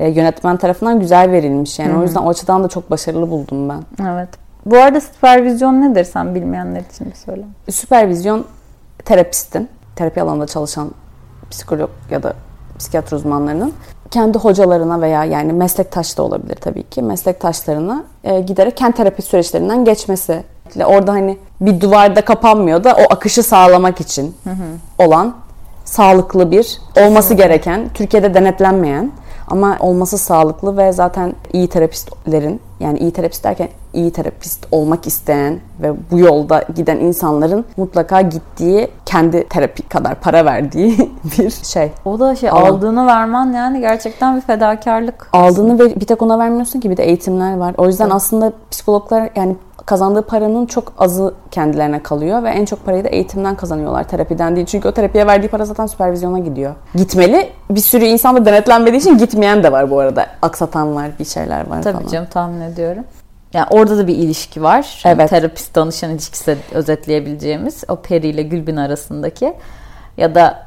e, 0.00 0.08
yönetmen 0.08 0.56
tarafından 0.56 1.00
güzel 1.00 1.30
verilmiş. 1.30 1.78
Yani 1.78 1.98
o 1.98 2.02
yüzden 2.02 2.20
o 2.20 2.28
açıdan 2.28 2.64
da 2.64 2.68
çok 2.68 2.90
başarılı 2.90 3.30
buldum 3.30 3.68
ben. 3.68 3.82
Evet. 4.08 4.28
Bu 4.66 4.76
arada 4.76 5.00
süpervizyon 5.00 5.80
nedir 5.80 6.04
sen 6.04 6.34
bilmeyenler 6.34 6.80
için 6.80 7.06
bir 7.10 7.16
söyle. 7.16 7.42
Süpervizyon 7.70 8.44
terapistin, 9.04 9.68
terapi 9.96 10.22
alanında 10.22 10.46
çalışan 10.46 10.90
psikolog 11.50 11.90
ya 12.10 12.22
da 12.22 12.34
psikiyatri 12.78 13.16
uzmanlarının 13.16 13.72
kendi 14.14 14.38
hocalarına 14.38 15.00
veya 15.00 15.24
yani 15.24 15.52
meslektaş 15.52 16.18
da 16.18 16.22
olabilir 16.22 16.56
tabii 16.56 16.82
ki. 16.82 17.02
Meslektaşlarına 17.02 18.04
e, 18.24 18.40
giderek 18.40 18.76
kendi 18.76 18.96
terapi 18.96 19.22
süreçlerinden 19.22 19.84
geçmesi. 19.84 20.44
Orada 20.84 21.12
hani 21.12 21.38
bir 21.60 21.80
duvarda 21.80 22.24
kapanmıyor 22.24 22.84
da 22.84 22.96
o 22.96 23.14
akışı 23.14 23.42
sağlamak 23.42 24.00
için 24.00 24.34
olan 24.98 25.34
sağlıklı 25.84 26.50
bir 26.50 26.78
olması 27.00 27.34
gereken 27.34 27.88
Türkiye'de 27.94 28.34
denetlenmeyen 28.34 29.12
ama 29.48 29.76
olması 29.80 30.18
sağlıklı 30.18 30.76
ve 30.76 30.92
zaten 30.92 31.34
iyi 31.52 31.68
terapistlerin 31.68 32.60
yani 32.80 32.98
iyi 32.98 33.10
terapist 33.10 33.44
derken 33.44 33.68
iyi 33.94 34.12
terapist 34.12 34.66
olmak 34.72 35.06
isteyen 35.06 35.60
ve 35.82 35.92
bu 36.10 36.18
yolda 36.18 36.64
giden 36.76 36.96
insanların 36.98 37.64
mutlaka 37.76 38.20
gittiği 38.20 38.88
kendi 39.06 39.48
terapi 39.48 39.82
kadar 39.82 40.14
para 40.14 40.44
verdiği 40.44 41.10
bir 41.38 41.50
şey. 41.50 41.92
O 42.04 42.20
da 42.20 42.36
şey 42.36 42.50
Alan. 42.50 42.62
aldığını 42.62 43.06
vermen 43.06 43.52
yani 43.52 43.80
gerçekten 43.80 44.36
bir 44.36 44.40
fedakarlık. 44.40 45.28
Aldığını 45.32 45.78
ve 45.78 46.00
bir 46.00 46.06
tek 46.06 46.22
ona 46.22 46.38
vermiyorsun 46.38 46.80
ki 46.80 46.90
bir 46.90 46.96
de 46.96 47.04
eğitimler 47.04 47.56
var. 47.56 47.74
O 47.78 47.86
yüzden 47.86 48.10
aslında 48.10 48.52
psikologlar 48.70 49.30
yani 49.36 49.56
kazandığı 49.86 50.22
paranın 50.22 50.66
çok 50.66 50.92
azı 50.98 51.34
kendilerine 51.50 52.02
kalıyor 52.02 52.42
ve 52.42 52.48
en 52.50 52.64
çok 52.64 52.84
parayı 52.86 53.04
da 53.04 53.08
eğitimden 53.08 53.54
kazanıyorlar 53.56 54.04
terapiden 54.08 54.56
değil. 54.56 54.66
Çünkü 54.66 54.88
o 54.88 54.92
terapiye 54.92 55.26
verdiği 55.26 55.48
para 55.48 55.64
zaten 55.64 55.86
süpervizyona 55.86 56.38
gidiyor. 56.38 56.74
Gitmeli. 56.94 57.48
Bir 57.70 57.80
sürü 57.80 58.04
insan 58.04 58.36
da 58.36 58.44
denetlenmediği 58.44 59.00
için 59.00 59.18
gitmeyen 59.18 59.62
de 59.62 59.72
var 59.72 59.90
bu 59.90 59.98
arada. 59.98 60.26
Aksatan 60.42 60.94
var, 60.94 61.10
bir 61.18 61.24
şeyler 61.24 61.70
var 61.70 61.82
Tabii 61.82 61.98
falan. 61.98 62.08
canım 62.08 62.28
tahmin 62.30 62.60
ediyorum. 62.60 63.04
Yani 63.54 63.66
orada 63.70 63.98
da 63.98 64.06
bir 64.06 64.16
ilişki 64.16 64.62
var. 64.62 65.02
Evet. 65.06 65.30
Terapist 65.30 65.74
danışan 65.74 66.10
ilişkisi 66.10 66.56
özetleyebileceğimiz 66.72 67.84
o 67.88 67.96
Peri 67.96 68.28
ile 68.28 68.42
Gülbin 68.42 68.76
arasındaki 68.76 69.54
ya 70.16 70.34
da 70.34 70.64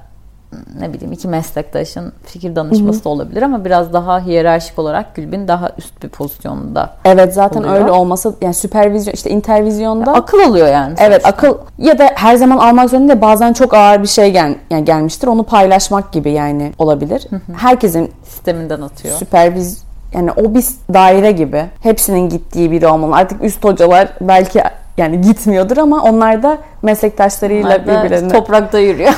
ne 0.80 0.94
bileyim 0.94 1.12
iki 1.12 1.28
meslektaşın 1.28 2.14
fikir 2.26 2.56
danışması 2.56 3.04
da 3.04 3.10
olabilir 3.10 3.42
ama 3.42 3.66
biraz 3.66 3.94
daha 3.94 4.26
hiyerarşik 4.26 4.80
olarak 4.80 5.16
Gülbin 5.16 5.48
daha 5.48 5.72
üst 5.78 6.04
bir 6.04 6.10
pozisyonda. 6.10 6.94
Evet 7.06 7.34
zaten 7.34 7.60
Oluyor. 7.60 7.76
öyle 7.76 7.92
olması 7.92 8.36
yani 8.42 8.54
süpervizyon 8.54 9.14
işte 9.14 9.30
intervizyonda 9.30 10.14
Akıl 10.14 10.40
oluyor 10.50 10.68
yani. 10.68 10.96
Evet 10.98 11.22
sonuçta. 11.22 11.30
akıl 11.30 11.58
ya 11.78 12.00
da 12.00 12.10
her 12.16 12.36
zaman 12.36 12.58
almak 12.58 12.90
zorunda 12.90 13.14
değil, 13.14 13.22
bazen 13.22 13.54
çok 13.54 13.74
ağır 13.74 14.02
bir 14.02 14.08
şey 14.08 14.32
gel, 14.32 14.56
yani 14.70 14.86
gelmiştir. 14.86 15.28
Onu 15.28 15.44
paylaşmak 15.44 16.12
gibi 16.12 16.32
yani 16.32 16.74
olabilir. 16.78 17.28
Herkesin 17.58 18.12
sisteminden 18.24 18.82
atıyor. 18.82 19.16
süperviz 19.16 19.87
yani 20.14 20.32
o 20.32 20.54
bir 20.56 20.66
daire 20.94 21.32
gibi. 21.32 21.66
Hepsinin 21.84 22.30
gittiği 22.30 22.72
biri 22.72 22.88
olmalı. 22.88 23.16
Artık 23.16 23.44
üst 23.44 23.64
hocalar 23.64 24.08
belki 24.22 24.62
yani 24.98 25.22
gitmiyordur 25.22 25.78
ama 25.78 26.04
onlar 26.04 26.44
da 26.44 26.58
meslektaşlarıyla 26.82 27.68
Onlar 27.68 27.88
da 27.88 28.04
birbirlerine 28.04 28.32
toprakta 28.32 28.80
yürüyor. 28.80 29.14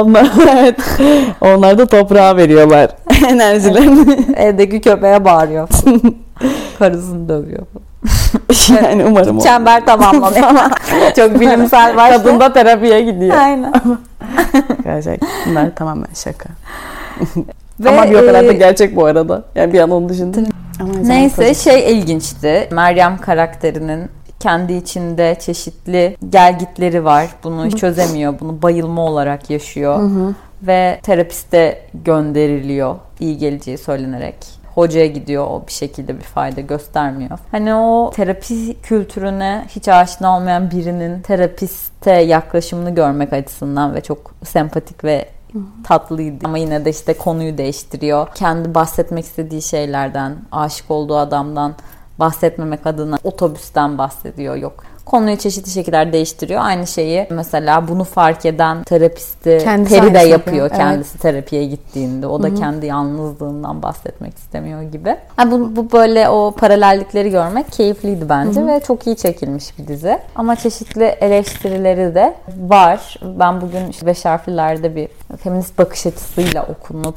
onlar, 0.00 0.32
evet. 0.50 0.76
onlar 1.40 1.78
da 1.78 1.86
toprağa 1.86 2.36
veriyorlar 2.36 2.90
enerjilerini. 3.28 4.36
Evdeki 4.36 4.80
köpeğe 4.80 5.24
bağırıyor. 5.24 5.68
Karısını 6.78 7.28
dövüyor. 7.28 7.66
yani 8.82 9.04
umarım. 9.04 9.38
Çember 9.38 9.86
tamamlanıyor 9.86 10.46
ama 10.46 10.70
çok 11.16 11.40
bilimsel 11.40 11.96
var. 11.96 12.12
Kadın 12.12 12.40
da 12.40 12.52
terapiye 12.52 13.02
gidiyor. 13.02 13.36
Aynen. 13.36 13.72
Gerçek. 14.84 15.20
Bunlar 15.46 15.74
tamamen 15.74 16.08
şaka. 16.14 16.48
Ve, 17.80 17.88
Ama 17.88 18.10
bir 18.10 18.14
o 18.14 18.26
kadar 18.26 18.46
da 18.46 18.52
e, 18.52 18.56
gerçek 18.56 18.96
bu 18.96 19.04
arada. 19.04 19.44
Yani 19.54 19.72
bir 19.72 19.80
an 19.80 19.90
onu 19.90 20.08
düşündüm. 20.08 20.46
Neyse 21.02 21.54
şey 21.54 21.92
ilginçti. 21.92 22.68
Meryem 22.70 23.18
karakterinin 23.18 24.08
kendi 24.40 24.72
içinde 24.72 25.36
çeşitli 25.40 26.16
gelgitleri 26.30 27.04
var. 27.04 27.26
Bunu 27.44 27.70
çözemiyor. 27.70 28.40
Bunu 28.40 28.62
bayılma 28.62 29.02
olarak 29.02 29.50
yaşıyor. 29.50 30.10
Ve 30.62 31.00
terapiste 31.02 31.82
gönderiliyor. 32.04 32.96
İyi 33.20 33.38
geleceği 33.38 33.78
söylenerek. 33.78 34.36
Hocaya 34.74 35.06
gidiyor 35.06 35.46
o 35.46 35.64
bir 35.66 35.72
şekilde 35.72 36.18
bir 36.18 36.24
fayda 36.24 36.60
göstermiyor. 36.60 37.38
Hani 37.50 37.74
o 37.74 38.10
terapi 38.14 38.76
kültürüne 38.82 39.64
hiç 39.68 39.88
aşina 39.88 40.36
olmayan 40.36 40.70
birinin 40.70 41.22
terapiste 41.22 42.12
yaklaşımını 42.12 42.94
görmek 42.94 43.32
açısından 43.32 43.94
ve 43.94 44.00
çok 44.00 44.34
sempatik 44.44 45.04
ve 45.04 45.28
tatlıydı. 45.84 46.46
Ama 46.46 46.58
yine 46.58 46.84
de 46.84 46.90
işte 46.90 47.14
konuyu 47.18 47.58
değiştiriyor. 47.58 48.28
Kendi 48.34 48.74
bahsetmek 48.74 49.24
istediği 49.24 49.62
şeylerden, 49.62 50.36
aşık 50.52 50.90
olduğu 50.90 51.16
adamdan 51.16 51.74
bahsetmemek 52.18 52.86
adına 52.86 53.18
otobüsten 53.24 53.98
bahsediyor. 53.98 54.56
Yok. 54.56 54.84
Konuyu 55.06 55.36
çeşitli 55.36 55.70
şekiller 55.70 56.12
değiştiriyor. 56.12 56.60
Aynı 56.64 56.86
şeyi 56.86 57.26
mesela 57.30 57.88
bunu 57.88 58.04
fark 58.04 58.46
eden 58.46 58.84
terapisti 58.84 59.60
Kendisi 59.64 60.00
Peri 60.00 60.14
de 60.14 60.18
yapıyor 60.18 60.56
yapıyor, 60.56 60.70
kendisi 60.70 61.18
terapiye 61.18 61.64
gittiğinde. 61.64 62.26
O 62.26 62.42
da 62.42 62.54
kendi 62.54 62.86
yalnızlığından 62.86 63.82
bahsetmek 63.82 64.38
istemiyor 64.38 64.82
gibi. 64.82 65.16
Ha, 65.36 65.50
bu, 65.50 65.76
bu 65.76 65.92
böyle 65.92 66.28
o 66.28 66.54
paralellikleri 66.56 67.30
görmek 67.30 67.72
keyifliydi 67.72 68.28
bence 68.28 68.66
ve 68.66 68.80
çok 68.80 69.06
iyi 69.06 69.16
çekilmiş 69.16 69.78
bir 69.78 69.88
dizi. 69.88 70.18
Ama 70.34 70.56
çeşitli 70.56 71.04
eleştirileri 71.04 72.14
de 72.14 72.34
var. 72.68 73.16
Ben 73.22 73.60
bugün 73.60 73.88
işte 73.90 74.06
beş 74.06 74.24
harflilerde 74.24 74.96
bir 74.96 75.08
feminist 75.36 75.78
bakış 75.78 76.06
açısıyla 76.06 76.66
okunup 76.66 77.16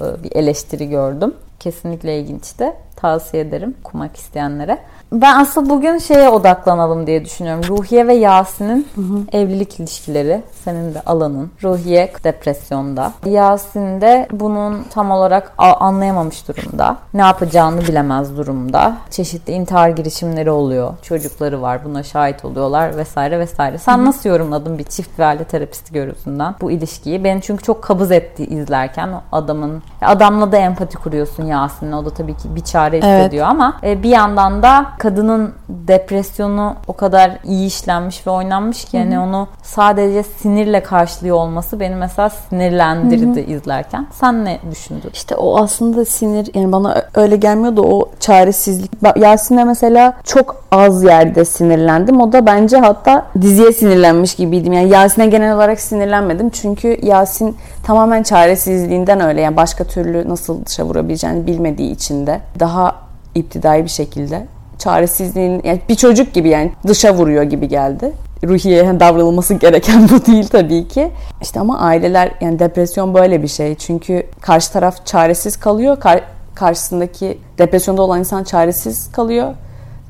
e, 0.00 0.24
bir 0.24 0.36
eleştiri 0.36 0.88
gördüm. 0.88 1.34
Kesinlikle 1.60 2.20
ilginçti. 2.20 2.72
Tavsiye 2.96 3.42
ederim 3.42 3.74
okumak 3.84 4.16
isteyenlere. 4.16 4.78
Ben 5.12 5.38
aslında 5.40 5.70
bugün 5.70 5.98
şeye 5.98 6.28
odaklanalım 6.28 7.06
diye 7.06 7.24
düşünüyorum. 7.24 7.64
Ruhiye 7.68 8.06
ve 8.06 8.14
Yasin'in 8.14 8.86
evlilik 9.32 9.80
ilişkileri. 9.80 10.42
Senin 10.64 10.94
de 10.94 11.00
alanın. 11.06 11.50
Ruhiye 11.62 12.12
depresyonda. 12.24 13.12
Yasin 13.26 14.00
de 14.00 14.28
bunun 14.32 14.82
tam 14.90 15.10
olarak 15.10 15.52
anlayamamış 15.58 16.48
durumda. 16.48 16.96
Ne 17.14 17.20
yapacağını 17.20 17.80
bilemez 17.80 18.36
durumda. 18.36 18.96
Çeşitli 19.10 19.52
intihar 19.52 19.88
girişimleri 19.88 20.50
oluyor. 20.50 20.94
Çocukları 21.02 21.62
var. 21.62 21.84
Buna 21.84 22.02
şahit 22.02 22.44
oluyorlar 22.44 22.96
vesaire 22.96 23.38
vesaire. 23.38 23.78
Sen 23.78 24.04
nasıl 24.04 24.28
yorumladın 24.28 24.78
bir 24.78 24.84
çift 24.84 25.18
ve 25.18 25.24
aile 25.24 25.44
terapisti 25.44 25.92
görüntüsünden 25.92 26.54
bu 26.60 26.70
ilişkiyi? 26.70 27.24
Beni 27.24 27.42
çünkü 27.42 27.62
çok 27.62 27.82
kabız 27.82 28.10
etti 28.10 28.44
izlerken 28.44 29.08
o 29.08 29.20
adamın. 29.32 29.82
Adamla 30.02 30.52
da 30.52 30.56
empati 30.56 30.96
kuruyorsun 30.96 31.46
Yasin'le. 31.46 31.92
O 31.92 32.04
da 32.04 32.10
tabii 32.10 32.36
ki 32.36 32.56
bir 32.56 32.64
çare 32.64 32.96
Evet. 32.98 33.04
hissediyor 33.20 33.46
ama 33.46 33.76
e, 33.82 34.02
bir 34.02 34.10
yandan 34.10 34.62
da 34.62 34.86
kadının 34.98 35.52
depresyonu 35.68 36.74
o 36.86 36.92
kadar 36.92 37.38
iyi 37.44 37.66
işlenmiş 37.66 38.26
ve 38.26 38.30
oynanmış 38.30 38.84
ki 38.84 38.96
yani 38.96 39.20
onu 39.20 39.48
sadece 39.62 40.22
sinirle 40.22 40.82
karşılıyor 40.82 41.36
olması 41.36 41.80
beni 41.80 41.94
mesela 41.94 42.30
sinirlendirdi 42.30 43.40
izlerken. 43.40 44.06
Sen 44.12 44.44
ne 44.44 44.58
düşündün? 44.70 45.10
İşte 45.12 45.36
o 45.36 45.58
aslında 45.58 46.04
sinir 46.04 46.50
yani 46.54 46.72
bana 46.72 47.02
öyle 47.14 47.36
gelmiyordu 47.36 47.82
o 47.82 48.08
çaresizlik. 48.20 48.90
Yasin'e 49.16 49.64
mesela 49.64 50.12
çok 50.24 50.64
az 50.70 51.02
yerde 51.02 51.44
sinirlendim. 51.44 52.20
O 52.20 52.32
da 52.32 52.46
bence 52.46 52.76
hatta 52.76 53.26
diziye 53.40 53.72
sinirlenmiş 53.72 54.34
gibiydim. 54.34 54.72
Yani 54.72 54.88
Yasin'e 54.88 55.26
genel 55.26 55.54
olarak 55.54 55.80
sinirlenmedim. 55.80 56.50
Çünkü 56.50 56.98
Yasin 57.02 57.56
tamamen 57.82 58.22
çaresizliğinden 58.22 59.20
öyle. 59.20 59.40
Yani 59.40 59.56
başka 59.56 59.84
türlü 59.84 60.28
nasıl 60.28 60.64
dışa 60.64 60.84
vurabileceğini 60.84 61.46
bilmediği 61.46 61.92
için 61.92 62.26
de 62.26 62.40
daha 62.60 62.94
iptidai 63.34 63.84
bir 63.84 63.90
şekilde 63.90 64.46
çaresizliğin 64.78 65.60
yani 65.64 65.80
bir 65.88 65.94
çocuk 65.94 66.34
gibi 66.34 66.48
yani 66.48 66.72
dışa 66.86 67.14
vuruyor 67.14 67.42
gibi 67.42 67.68
geldi. 67.68 68.12
Ruhiye'ye 68.44 69.00
davranılması 69.00 69.54
gereken 69.64 70.08
bu 70.08 70.26
değil 70.26 70.48
tabii 70.48 70.88
ki. 70.88 71.10
İşte 71.42 71.60
ama 71.60 71.78
aileler 71.78 72.32
yani 72.40 72.58
depresyon 72.58 73.14
böyle 73.14 73.42
bir 73.42 73.48
şey. 73.48 73.74
Çünkü 73.74 74.26
karşı 74.40 74.72
taraf 74.72 75.06
çaresiz 75.06 75.56
kalıyor. 75.56 76.00
Kar- 76.00 76.24
karşısındaki 76.54 77.38
depresyonda 77.58 78.02
olan 78.02 78.18
insan 78.18 78.44
çaresiz 78.44 79.12
kalıyor. 79.12 79.54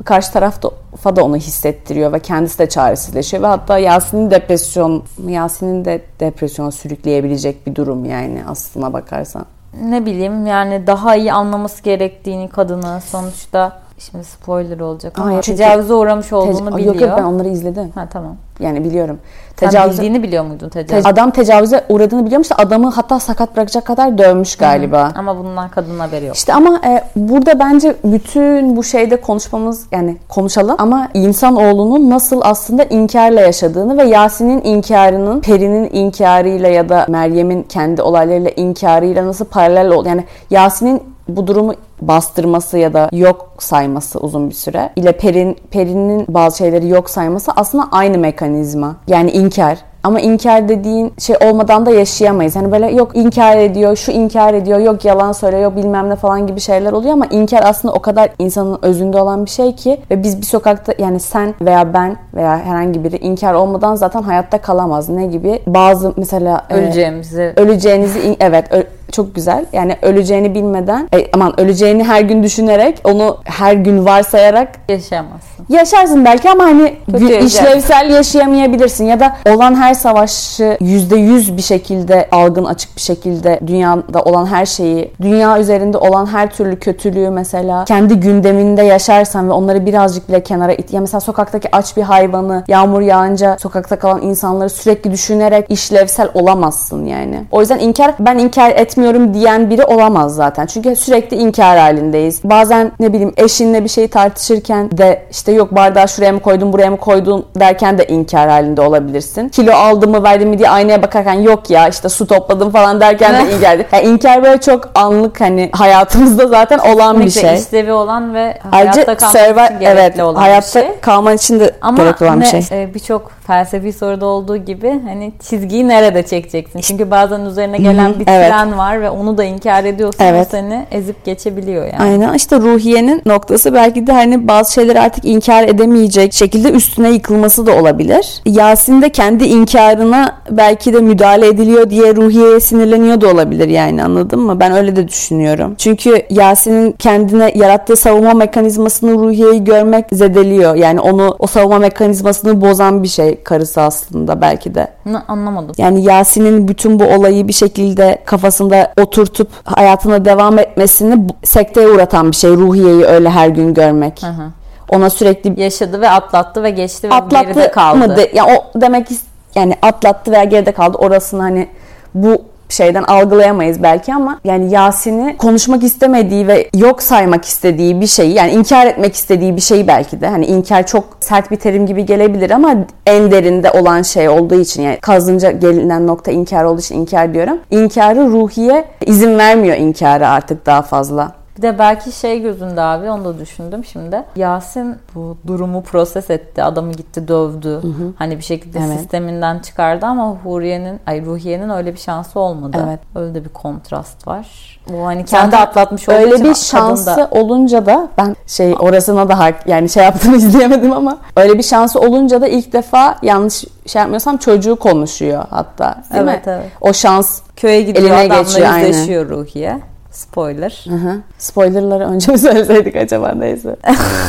Karşı 0.04 0.32
taraf 0.32 0.62
da, 0.62 1.16
da 1.16 1.24
onu 1.24 1.36
hissettiriyor 1.36 2.12
ve 2.12 2.20
kendisi 2.20 2.58
de 2.58 2.68
çaresizleşiyor 2.68 3.42
ve 3.42 3.46
hatta 3.46 3.78
Yasin'in 3.78 4.30
depresyon 4.30 5.04
Yasin'in 5.28 5.84
de 5.84 6.02
depresyona 6.20 6.70
sürükleyebilecek 6.70 7.66
bir 7.66 7.74
durum 7.74 8.04
yani 8.04 8.42
aslına 8.48 8.92
bakarsan. 8.92 9.46
Ne 9.82 10.06
bileyim 10.06 10.46
yani 10.46 10.86
daha 10.86 11.16
iyi 11.16 11.32
anlaması 11.32 11.82
gerektiğini 11.82 12.48
kadını 12.48 13.00
sonuçta 13.00 13.80
Şimdi 13.98 14.24
spoiler 14.24 14.80
olacak 14.80 15.18
ama 15.18 15.26
Hayır, 15.26 15.42
çünkü- 15.42 15.58
tecavüze 15.58 15.94
uğramış 15.94 16.32
olduğunu 16.32 16.76
biliyor. 16.76 16.94
Yok 16.94 17.02
yok 17.02 17.12
ben 17.18 17.22
onları 17.22 17.48
izledim. 17.48 17.92
Ha 17.94 18.06
tamam. 18.12 18.36
Yani 18.60 18.84
biliyorum. 18.84 19.18
Sen 19.60 19.68
Tecavüze- 19.68 19.90
bildiğini 19.92 20.22
biliyor 20.22 20.44
muydun 20.44 20.68
tecavüz? 20.68 21.04
Te- 21.04 21.10
Adam 21.10 21.30
tecavüze 21.30 21.84
uğradığını 21.88 22.26
biliyormuş 22.26 22.50
da 22.50 22.54
adamı 22.58 22.90
hatta 22.90 23.20
sakat 23.20 23.56
bırakacak 23.56 23.84
kadar 23.84 24.18
dövmüş 24.18 24.56
galiba. 24.56 25.12
Ama 25.16 25.38
bundan 25.38 25.68
kadın 25.68 25.98
haberi 25.98 26.24
yok. 26.24 26.36
İşte 26.36 26.54
ama 26.54 26.80
e, 26.86 27.04
burada 27.16 27.58
bence 27.58 27.96
bütün 28.04 28.76
bu 28.76 28.84
şeyde 28.84 29.20
konuşmamız 29.20 29.86
yani 29.92 30.16
konuşalım 30.28 30.76
ama 30.78 31.08
insanoğlunun 31.14 32.10
nasıl 32.10 32.40
aslında 32.44 32.84
inkarla 32.84 33.40
yaşadığını 33.40 33.98
ve 33.98 34.02
Yasin'in 34.04 34.62
inkarının 34.64 35.40
Peri'nin 35.40 35.90
inkarıyla 35.92 36.68
ya 36.68 36.88
da 36.88 37.06
Meryem'in 37.08 37.62
kendi 37.62 38.02
olaylarıyla 38.02 38.50
inkarıyla 38.50 39.26
nasıl 39.26 39.44
paralel 39.44 39.90
ol 39.90 40.06
yani 40.06 40.24
Yasin'in 40.50 41.02
bu 41.28 41.46
durumu 41.46 41.74
bastırması 42.02 42.78
ya 42.78 42.94
da 42.94 43.08
yok 43.12 43.48
sayması 43.58 44.18
uzun 44.20 44.48
bir 44.50 44.54
süre 44.54 44.90
ile 44.96 45.12
Perin, 45.12 45.56
Peri'nin 45.70 46.26
bazı 46.28 46.56
şeyleri 46.58 46.88
yok 46.88 47.10
sayması 47.10 47.52
aslında 47.56 47.84
aynı 47.92 48.18
mekanizma. 48.18 48.96
Yani 49.06 49.30
inkar. 49.30 49.78
Ama 50.02 50.20
inkar 50.20 50.68
dediğin 50.68 51.12
şey 51.18 51.36
olmadan 51.50 51.86
da 51.86 51.90
yaşayamayız. 51.90 52.56
Hani 52.56 52.72
böyle 52.72 52.86
yok 52.90 53.16
inkar 53.16 53.56
ediyor, 53.56 53.96
şu 53.96 54.12
inkar 54.12 54.54
ediyor, 54.54 54.78
yok 54.78 55.04
yalan 55.04 55.32
söylüyor, 55.32 55.62
yok 55.62 55.76
bilmem 55.76 56.10
ne 56.10 56.16
falan 56.16 56.46
gibi 56.46 56.60
şeyler 56.60 56.92
oluyor 56.92 57.12
ama 57.12 57.26
inkar 57.26 57.62
aslında 57.64 57.94
o 57.94 58.00
kadar 58.00 58.30
insanın 58.38 58.78
özünde 58.82 59.20
olan 59.20 59.44
bir 59.44 59.50
şey 59.50 59.74
ki 59.74 60.00
ve 60.10 60.22
biz 60.22 60.40
bir 60.40 60.46
sokakta 60.46 60.94
yani 60.98 61.20
sen 61.20 61.54
veya 61.60 61.94
ben 61.94 62.16
veya 62.34 62.58
herhangi 62.58 63.04
biri 63.04 63.16
inkar 63.16 63.54
olmadan 63.54 63.94
zaten 63.94 64.22
hayatta 64.22 64.58
kalamaz. 64.58 65.08
Ne 65.08 65.26
gibi? 65.26 65.62
Bazı 65.66 66.12
mesela 66.16 66.66
e, 66.70 66.74
Öleceğimizi 66.74 67.52
öleceğinizi 67.56 68.20
in- 68.20 68.36
evet 68.40 68.64
çok 69.12 69.34
güzel. 69.34 69.66
Yani 69.72 69.96
öleceğini 70.02 70.54
bilmeden 70.54 71.08
e, 71.14 71.30
aman 71.32 71.60
öleceğini 71.60 72.04
her 72.04 72.20
gün 72.20 72.42
düşünerek 72.42 73.00
onu 73.04 73.36
her 73.44 73.72
gün 73.72 74.04
varsayarak 74.04 74.68
yaşayamazsın. 74.88 75.66
yaşarsın 75.68 76.24
belki 76.24 76.50
ama 76.50 76.64
hani 76.64 76.94
Kötü 77.10 77.44
işlevsel 77.44 78.10
yaşayamayabilirsin 78.10 79.04
ya 79.04 79.20
da 79.20 79.36
olan 79.46 79.74
her 79.74 79.94
savaşı 79.94 80.76
yüzde 80.80 81.16
yüz 81.16 81.56
bir 81.56 81.62
şekilde 81.62 82.28
algın 82.32 82.64
açık 82.64 82.96
bir 82.96 83.00
şekilde 83.00 83.60
dünyada 83.66 84.22
olan 84.22 84.46
her 84.46 84.66
şeyi 84.66 85.12
dünya 85.22 85.60
üzerinde 85.60 85.98
olan 85.98 86.26
her 86.26 86.50
türlü 86.50 86.78
kötülüğü 86.78 87.30
mesela 87.30 87.84
kendi 87.84 88.20
gündeminde 88.20 88.82
yaşarsan 88.82 89.48
ve 89.48 89.52
onları 89.52 89.86
birazcık 89.86 90.28
bile 90.28 90.42
kenara 90.42 90.72
it 90.72 90.92
ya 90.92 91.00
mesela 91.00 91.20
sokaktaki 91.20 91.76
aç 91.76 91.96
bir 91.96 92.02
hayvanı 92.02 92.64
yağmur 92.68 93.00
yağınca 93.00 93.56
sokakta 93.58 93.98
kalan 93.98 94.22
insanları 94.22 94.70
sürekli 94.70 95.12
düşünerek 95.12 95.66
işlevsel 95.68 96.28
olamazsın 96.34 97.04
yani. 97.04 97.44
O 97.50 97.60
yüzden 97.60 97.78
inkar 97.78 98.14
ben 98.18 98.38
inkar 98.38 98.70
etmiyorum 98.98 99.34
diyen 99.34 99.70
biri 99.70 99.84
olamaz 99.84 100.34
zaten. 100.34 100.66
Çünkü 100.66 100.96
sürekli 100.96 101.36
inkar 101.36 101.78
halindeyiz. 101.78 102.40
Bazen 102.44 102.92
ne 103.00 103.12
bileyim 103.12 103.32
eşinle 103.36 103.84
bir 103.84 103.88
şeyi 103.88 104.08
tartışırken 104.08 104.90
de 104.98 105.22
işte 105.30 105.52
yok 105.52 105.74
bardağı 105.74 106.08
şuraya 106.08 106.32
mı 106.32 106.40
koydun 106.40 106.72
buraya 106.72 106.90
mı 106.90 106.96
koydun 106.96 107.46
derken 107.60 107.98
de 107.98 108.06
inkar 108.06 108.48
halinde 108.48 108.80
olabilirsin. 108.80 109.48
Kilo 109.48 109.72
aldım 109.72 110.10
mı 110.10 110.22
verdim 110.22 110.48
mi 110.48 110.58
diye 110.58 110.70
aynaya 110.70 111.02
bakarken 111.02 111.32
yok 111.34 111.70
ya 111.70 111.88
işte 111.88 112.08
su 112.08 112.26
topladım 112.26 112.70
falan 112.70 113.00
derken 113.00 113.34
de 113.46 113.52
inkar. 113.56 113.78
Yani 113.92 114.06
inkar 114.06 114.42
böyle 114.42 114.60
çok 114.60 114.90
anlık 114.94 115.40
hani 115.40 115.70
hayatımızda 115.72 116.46
zaten 116.46 116.78
olan 116.78 117.20
bir 117.20 117.30
şey. 117.30 117.54
işlevi 117.58 117.92
olan 117.92 118.34
ve 118.34 118.58
Ayrıca 118.72 118.92
hayatta 119.06 119.16
kalmak 119.16 119.36
survive- 119.36 119.66
için 119.66 119.80
gerekli 119.80 120.00
evet, 120.00 120.20
olan 120.20 120.40
hayatta 120.40 120.80
bir 120.80 120.86
şey. 120.86 121.00
kalman 121.00 121.34
için 121.36 121.60
de 121.60 121.70
Ama 121.80 121.98
gerekli 122.02 122.24
olan 122.26 122.40
bir 122.40 122.46
ne- 122.54 122.62
şey. 122.62 122.82
e, 122.82 122.94
birçok 122.94 123.30
felsefi 123.46 123.92
soruda 123.92 124.26
olduğu 124.26 124.56
gibi 124.56 125.00
hani 125.06 125.32
çizgiyi 125.48 125.88
nerede 125.88 126.26
çekeceksin? 126.26 126.80
Çünkü 126.80 127.10
bazen 127.10 127.40
üzerine 127.40 127.78
gelen 127.78 128.18
bir 128.20 128.24
evet. 128.28 128.50
tren 128.50 128.78
var 128.78 128.87
ve 129.00 129.10
onu 129.10 129.38
da 129.38 129.44
inkar 129.44 129.84
ediyorsan 129.84 130.26
Evet. 130.26 130.48
seni 130.50 130.86
ezip 130.90 131.24
geçebiliyor 131.24 131.84
yani. 131.84 131.98
Aynen 132.02 132.34
işte 132.34 132.56
ruhiyenin 132.56 133.22
noktası 133.26 133.74
belki 133.74 134.06
de 134.06 134.12
hani 134.12 134.48
bazı 134.48 134.72
şeyleri 134.72 135.00
artık 135.00 135.24
inkar 135.24 135.62
edemeyecek 135.68 136.32
şekilde 136.32 136.70
üstüne 136.70 137.10
yıkılması 137.10 137.66
da 137.66 137.76
olabilir. 137.76 138.42
Yasin 138.46 139.02
de 139.02 139.08
kendi 139.08 139.44
inkarına 139.44 140.38
belki 140.50 140.94
de 140.94 141.00
müdahale 141.00 141.46
ediliyor 141.46 141.90
diye 141.90 142.16
ruhiyeye 142.16 142.60
sinirleniyor 142.60 143.20
da 143.20 143.28
olabilir 143.28 143.68
yani 143.68 144.04
anladın 144.04 144.40
mı? 144.40 144.60
Ben 144.60 144.72
öyle 144.72 144.96
de 144.96 145.08
düşünüyorum. 145.08 145.74
Çünkü 145.78 146.22
Yasin'in 146.30 146.92
kendine 146.92 147.52
yarattığı 147.54 147.96
savunma 147.96 148.34
mekanizmasını 148.34 149.12
ruhiyeyi 149.12 149.64
görmek 149.64 150.04
zedeliyor. 150.12 150.74
Yani 150.74 151.00
onu 151.00 151.36
o 151.38 151.46
savunma 151.46 151.78
mekanizmasını 151.78 152.60
bozan 152.60 153.02
bir 153.02 153.08
şey 153.08 153.42
karısı 153.42 153.80
aslında 153.80 154.40
belki 154.40 154.74
de. 154.74 154.88
Ne- 155.06 155.18
Anlamadım. 155.28 155.74
Yani 155.78 156.04
Yasin'in 156.04 156.68
bütün 156.68 157.00
bu 157.00 157.04
olayı 157.04 157.48
bir 157.48 157.52
şekilde 157.52 158.18
kafasında 158.24 158.77
oturtup 159.00 159.48
hayatına 159.64 160.24
devam 160.24 160.58
etmesini 160.58 161.26
sekteye 161.44 161.88
uğratan 161.88 162.30
bir 162.30 162.36
şey. 162.36 162.50
Ruhiye'yi 162.50 163.04
öyle 163.04 163.30
her 163.30 163.48
gün 163.48 163.74
görmek. 163.74 164.22
Hı 164.22 164.26
hı. 164.26 164.50
Ona 164.88 165.10
sürekli 165.10 165.60
Yaşadı 165.60 166.00
ve 166.00 166.10
atlattı 166.10 166.62
ve 166.62 166.70
geçti 166.70 167.10
ve 167.10 167.14
geride 167.14 167.38
atlattı 167.38 167.72
kaldı. 167.72 167.98
mı? 167.98 168.16
De, 168.16 168.30
ya 168.34 168.46
o 168.46 168.80
demek 168.80 169.08
yani 169.54 169.74
atlattı 169.82 170.32
veya 170.32 170.44
geride 170.44 170.72
kaldı. 170.72 170.98
Orasını 170.98 171.42
hani 171.42 171.68
bu 172.14 172.42
şeyden 172.68 173.02
algılayamayız 173.02 173.82
belki 173.82 174.14
ama 174.14 174.40
yani 174.44 174.72
Yasin'i 174.72 175.36
konuşmak 175.36 175.82
istemediği 175.82 176.46
ve 176.46 176.70
yok 176.76 177.02
saymak 177.02 177.44
istediği 177.44 178.00
bir 178.00 178.06
şeyi 178.06 178.34
yani 178.34 178.52
inkar 178.52 178.86
etmek 178.86 179.14
istediği 179.14 179.56
bir 179.56 179.60
şeyi 179.60 179.86
belki 179.86 180.20
de 180.20 180.28
hani 180.28 180.46
inkar 180.46 180.86
çok 180.86 181.04
sert 181.20 181.50
bir 181.50 181.56
terim 181.56 181.86
gibi 181.86 182.06
gelebilir 182.06 182.50
ama 182.50 182.74
en 183.06 183.30
derinde 183.30 183.70
olan 183.70 184.02
şey 184.02 184.28
olduğu 184.28 184.60
için 184.60 184.82
yani 184.82 184.98
kazınca 185.00 185.50
gelinen 185.50 186.06
nokta 186.06 186.30
inkar 186.30 186.64
olduğu 186.64 186.80
için 186.80 187.00
inkar 187.00 187.34
diyorum. 187.34 187.58
İnkarı 187.70 188.26
ruhiye 188.26 188.84
izin 189.06 189.38
vermiyor 189.38 189.76
inkara 189.76 190.28
artık 190.28 190.66
daha 190.66 190.82
fazla. 190.82 191.37
Bir 191.58 191.62
de 191.62 191.78
belki 191.78 192.12
şey 192.12 192.42
gözünde 192.42 192.80
abi 192.80 193.10
onu 193.10 193.24
da 193.24 193.38
düşündüm 193.38 193.84
şimdi. 193.84 194.22
Yasin 194.36 194.96
bu 195.14 195.36
durumu 195.46 195.82
proses 195.82 196.30
etti. 196.30 196.62
Adamı 196.62 196.92
gitti 196.92 197.28
dövdü. 197.28 197.80
Hani 198.18 198.36
bir 198.38 198.42
şekilde 198.42 198.78
Evet. 198.86 198.98
sisteminden 199.00 199.58
çıkardı 199.58 200.06
ama 200.06 200.30
Huriye'nin 200.44 201.00
ay 201.06 201.24
Ruhiye'nin 201.24 201.68
öyle 201.70 201.92
bir 201.94 201.98
şansı 201.98 202.40
olmadı. 202.40 202.84
Evet. 202.88 203.00
Öyle 203.14 203.34
de 203.34 203.44
bir 203.44 203.48
kontrast 203.48 204.26
var. 204.26 204.46
Bu 204.92 205.06
hani 205.06 205.24
kendi 205.24 205.50
Zaten 205.50 205.66
atlatmış 205.66 206.08
olduğu 206.08 206.16
Öyle 206.18 206.34
için 206.34 206.44
bir 206.50 206.54
şansı 206.54 207.06
da 207.06 207.28
olunca 207.30 207.86
da 207.86 208.08
ben 208.18 208.36
şey 208.46 208.74
orasına 208.80 209.28
da 209.28 209.38
hak 209.38 209.66
yani 209.66 209.88
şey 209.88 210.04
yaptığımı 210.04 210.36
izleyemedim 210.46 210.92
ama 210.92 211.18
öyle 211.36 211.58
bir 211.58 211.62
şansı 211.62 212.00
olunca 212.00 212.40
da 212.40 212.48
ilk 212.48 212.72
defa 212.72 213.18
yanlış 213.22 213.64
şey 213.86 214.00
yapmıyorsam 214.00 214.36
çocuğu 214.36 214.76
konuşuyor 214.76 215.44
hatta 215.50 215.94
değil 216.12 216.22
Evet, 216.24 216.46
mi? 216.46 216.52
evet. 216.52 216.66
O 216.80 216.92
şans 216.92 217.40
köye 217.56 217.82
gidiyor 217.82 218.06
Eline 218.10 218.16
adamla 218.34 218.42
geçiyor, 218.42 218.68
aynen. 218.72 218.86
yüzleşiyor 218.86 219.28
Ruhiye. 219.28 219.78
Spoiler. 220.18 220.84
Hı 220.88 220.94
hı. 220.94 221.16
Spoilerları 221.38 222.04
önce 222.04 222.32
mi 222.32 222.38
söyleseydik 222.38 222.96
acaba 222.96 223.32
neyse. 223.36 223.76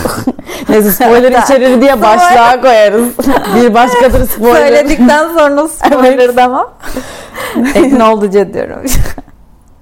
neyse 0.70 0.92
spoiler 0.92 1.44
içerir 1.44 1.82
diye 1.82 2.02
başlığa 2.02 2.62
koyarız. 2.62 3.08
bir 3.56 3.74
başkadır 3.74 4.28
spoiler. 4.28 4.68
Söyledikten 4.68 5.28
sonra 5.38 5.68
spoiler 5.68 6.36
demem. 6.38 6.66
e, 7.76 8.00
ne 8.00 8.04
oldu 8.04 8.32
diyorum. 8.32 8.82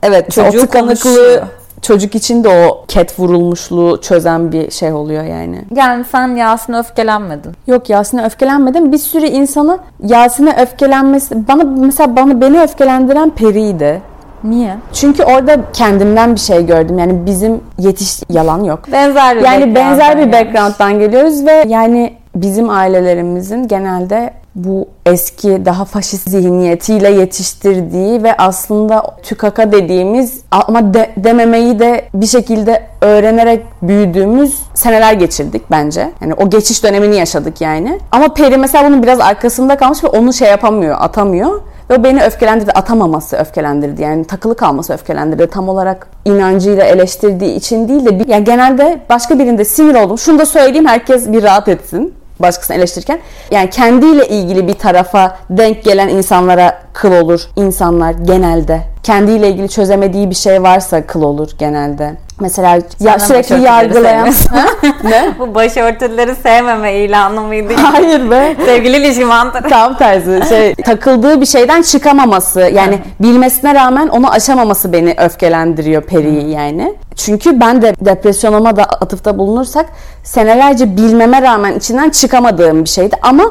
Evet 0.03 0.31
tıkanıklığı 0.31 0.69
konuşuyor. 0.79 1.41
çocuk 1.81 2.15
için 2.15 2.43
de 2.43 2.49
o 2.49 2.85
ket 2.87 3.19
vurulmuşluğu 3.19 4.01
çözen 4.01 4.51
bir 4.51 4.71
şey 4.71 4.93
oluyor 4.93 5.23
yani. 5.23 5.65
Yani 5.75 6.05
sen 6.11 6.35
Yasin'e 6.35 6.77
öfkelenmedin. 6.77 7.51
Yok 7.67 7.89
Yasin'e 7.89 8.25
öfkelenmedim. 8.25 8.91
Bir 8.91 8.97
sürü 8.97 9.25
insanı 9.25 9.79
Yasin'e 10.03 10.61
öfkelenmesi 10.61 11.47
bana 11.47 11.63
mesela 11.63 12.15
bana 12.15 12.41
beni 12.41 12.61
öfkelendiren 12.61 13.29
Peri'ydi. 13.29 14.01
Niye? 14.49 14.75
Çünkü 14.93 15.23
orada 15.23 15.57
kendimden 15.73 16.35
bir 16.35 16.39
şey 16.39 16.65
gördüm. 16.65 16.99
Yani 16.99 17.25
bizim 17.25 17.61
yetiş 17.79 18.19
yalan 18.29 18.63
yok. 18.63 18.79
Benzer 18.91 19.37
bir 19.37 19.41
Yani 19.41 19.75
benzer 19.75 20.17
bir 20.17 20.31
background'dan 20.33 20.91
gelmiş. 20.91 21.05
geliyoruz 21.05 21.45
ve 21.45 21.63
yani 21.67 22.13
bizim 22.35 22.69
ailelerimizin 22.69 23.67
genelde 23.67 24.33
bu 24.55 24.87
eski 25.05 25.65
daha 25.65 25.85
faşist 25.85 26.29
zihniyetiyle 26.29 27.09
yetiştirdiği 27.11 28.23
ve 28.23 28.37
aslında 28.37 29.03
tükaka 29.23 29.71
dediğimiz 29.71 30.41
ama 30.51 30.93
de- 30.93 31.09
dememeyi 31.17 31.79
de 31.79 32.05
bir 32.13 32.25
şekilde 32.25 32.83
öğrenerek 33.01 33.65
büyüdüğümüz 33.81 34.55
seneler 34.73 35.13
geçirdik 35.13 35.71
bence. 35.71 36.11
Yani 36.21 36.33
o 36.33 36.49
geçiş 36.49 36.83
dönemini 36.83 37.15
yaşadık 37.15 37.61
yani. 37.61 37.99
Ama 38.11 38.33
Peri 38.33 38.57
mesela 38.57 38.89
bunun 38.89 39.03
biraz 39.03 39.19
arkasında 39.19 39.77
kalmış 39.77 40.03
ve 40.03 40.07
onu 40.07 40.33
şey 40.33 40.49
yapamıyor, 40.49 40.95
atamıyor. 40.99 41.61
Ve 41.89 41.95
o 41.95 42.03
beni 42.03 42.23
öfkelendirdi. 42.23 42.71
Atamaması 42.71 43.37
öfkelendirdi. 43.37 44.01
Yani 44.01 44.25
takılı 44.25 44.55
kalması 44.55 44.93
öfkelendirdi. 44.93 45.47
Tam 45.47 45.69
olarak 45.69 46.07
inancıyla 46.25 46.83
eleştirdiği 46.83 47.55
için 47.55 47.87
değil 47.87 48.05
de 48.05 48.31
yani 48.31 48.43
genelde 48.43 48.99
başka 49.09 49.39
birinde 49.39 49.65
sinir 49.65 49.95
oldum. 49.95 50.17
Şunu 50.17 50.39
da 50.39 50.45
söyleyeyim 50.45 50.85
herkes 50.85 51.31
bir 51.31 51.43
rahat 51.43 51.67
etsin 51.67 52.13
başkasını 52.39 52.77
eleştirirken. 52.77 53.19
Yani 53.51 53.69
kendiyle 53.69 54.27
ilgili 54.27 54.67
bir 54.67 54.73
tarafa 54.73 55.37
denk 55.49 55.83
gelen 55.83 56.07
insanlara 56.07 56.81
kıl 56.93 57.11
olur 57.11 57.41
insanlar 57.55 58.11
genelde. 58.11 58.81
Kendiyle 59.03 59.49
ilgili 59.49 59.69
çözemediği 59.69 60.29
bir 60.29 60.35
şey 60.35 60.63
varsa 60.63 61.07
kıl 61.07 61.21
olur 61.21 61.49
genelde. 61.59 62.13
Mesela 62.39 62.79
ya 62.99 63.19
sürekli 63.19 63.61
yargılayan... 63.61 64.33
ne? 65.03 65.39
Bu 65.39 65.55
başörtüleri 65.55 66.35
sevmeme 66.35 66.93
ilanı 66.93 67.41
mıydı? 67.41 67.73
Hayır 67.73 68.31
be. 68.31 68.55
Sevgili 68.65 68.97
ilişki 68.97 69.25
mantarı. 69.25 69.69
Tam 69.69 69.97
tersi. 69.97 70.41
Şey, 70.49 70.75
takıldığı 70.75 71.41
bir 71.41 71.45
şeyden 71.45 71.81
çıkamaması 71.81 72.59
yani 72.59 72.99
bilmesine 73.19 73.75
rağmen 73.75 74.07
onu 74.07 74.31
aşamaması 74.31 74.93
beni 74.93 75.15
öfkelendiriyor 75.17 76.01
Peri'yi 76.01 76.49
yani. 76.49 76.95
Çünkü 77.15 77.59
ben 77.59 77.81
de 77.81 77.95
depresyonuma 78.01 78.75
da 78.75 78.83
atıfta 78.83 79.37
bulunursak 79.37 79.85
senelerce 80.23 80.97
bilmeme 80.97 81.41
rağmen 81.41 81.75
içinden 81.75 82.09
çıkamadığım 82.09 82.83
bir 82.83 82.89
şeydi 82.89 83.15
ama 83.21 83.43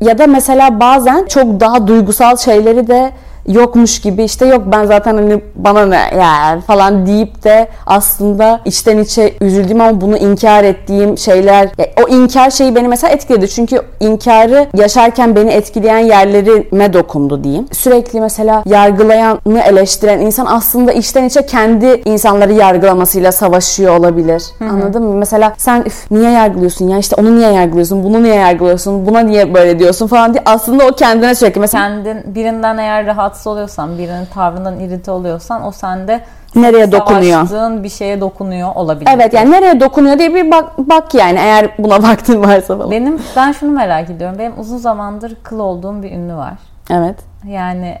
ya 0.00 0.18
da 0.18 0.26
mesela 0.26 0.80
bazen 0.80 1.26
çok 1.26 1.60
daha 1.60 1.86
duygusal 1.86 2.36
şeyleri 2.36 2.86
de 2.86 3.12
yokmuş 3.48 4.00
gibi 4.00 4.24
işte 4.24 4.46
yok 4.46 4.62
ben 4.66 4.84
zaten 4.84 5.14
hani 5.14 5.40
bana 5.56 5.86
ne 5.86 5.96
ya 5.96 6.60
falan 6.66 7.06
deyip 7.06 7.44
de 7.44 7.68
aslında 7.86 8.60
içten 8.64 8.98
içe 8.98 9.34
üzüldüğüm 9.40 9.80
ama 9.80 10.00
bunu 10.00 10.16
inkar 10.16 10.64
ettiğim 10.64 11.18
şeyler 11.18 11.68
ya 11.78 11.86
o 12.04 12.08
inkar 12.08 12.50
şeyi 12.50 12.74
beni 12.74 12.88
mesela 12.88 13.12
etkiledi. 13.12 13.48
Çünkü 13.48 13.80
inkarı 14.00 14.66
yaşarken 14.76 15.36
beni 15.36 15.50
etkileyen 15.50 15.98
yerlerime 15.98 16.92
dokundu 16.92 17.44
diyeyim. 17.44 17.66
Sürekli 17.72 18.20
mesela 18.20 18.62
yargılayanı 18.66 19.60
eleştiren 19.66 20.18
insan 20.20 20.46
aslında 20.46 20.92
içten 20.92 21.24
içe 21.24 21.46
kendi 21.46 22.02
insanları 22.04 22.52
yargılamasıyla 22.52 23.32
savaşıyor 23.32 23.98
olabilir. 23.98 24.42
Anladın 24.60 25.02
mı? 25.02 25.14
Mesela 25.14 25.52
sen 25.56 25.82
"Üf, 25.86 26.10
niye 26.10 26.30
yargılıyorsun 26.30 26.88
ya? 26.88 26.98
İşte 26.98 27.16
onu 27.20 27.38
niye 27.38 27.52
yargılıyorsun? 27.52 28.04
Bunu 28.04 28.22
niye 28.22 28.34
yargılıyorsun? 28.34 29.06
Buna 29.06 29.20
niye 29.20 29.54
böyle 29.54 29.78
diyorsun? 29.78 30.06
falan 30.06 30.34
diye 30.34 30.42
aslında 30.46 30.86
o 30.86 30.92
kendine 30.92 31.34
sürekli 31.34 31.60
mesela 31.60 31.84
Kendin 31.84 32.34
birinden 32.34 32.78
eğer 32.78 33.06
rahatsız 33.32 33.46
oluyorsan, 33.46 33.98
birinin 33.98 34.26
tavrından 34.26 34.80
irite 34.80 35.10
oluyorsan 35.10 35.66
o 35.66 35.70
sende 35.70 36.20
nereye 36.54 36.92
dokunuyor? 36.92 37.82
bir 37.84 37.88
şeye 37.88 38.20
dokunuyor 38.20 38.74
olabilir. 38.74 39.10
Evet 39.14 39.34
yani 39.34 39.50
nereye 39.50 39.80
dokunuyor 39.80 40.18
diye 40.18 40.34
bir 40.34 40.50
bak, 40.50 40.78
bak 40.78 41.14
yani 41.14 41.38
eğer 41.38 41.70
buna 41.78 42.02
vaktin 42.08 42.42
varsa 42.44 42.76
falan. 42.76 42.90
Benim 42.90 43.22
ben 43.36 43.52
şunu 43.52 43.70
merak 43.70 44.10
ediyorum. 44.10 44.38
Benim 44.38 44.60
uzun 44.60 44.76
zamandır 44.78 45.36
kıl 45.42 45.58
olduğum 45.58 46.02
bir 46.02 46.12
ünlü 46.12 46.34
var. 46.34 46.54
Evet. 46.90 47.16
Yani 47.46 47.98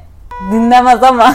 dinlemez 0.52 1.02
ama 1.02 1.34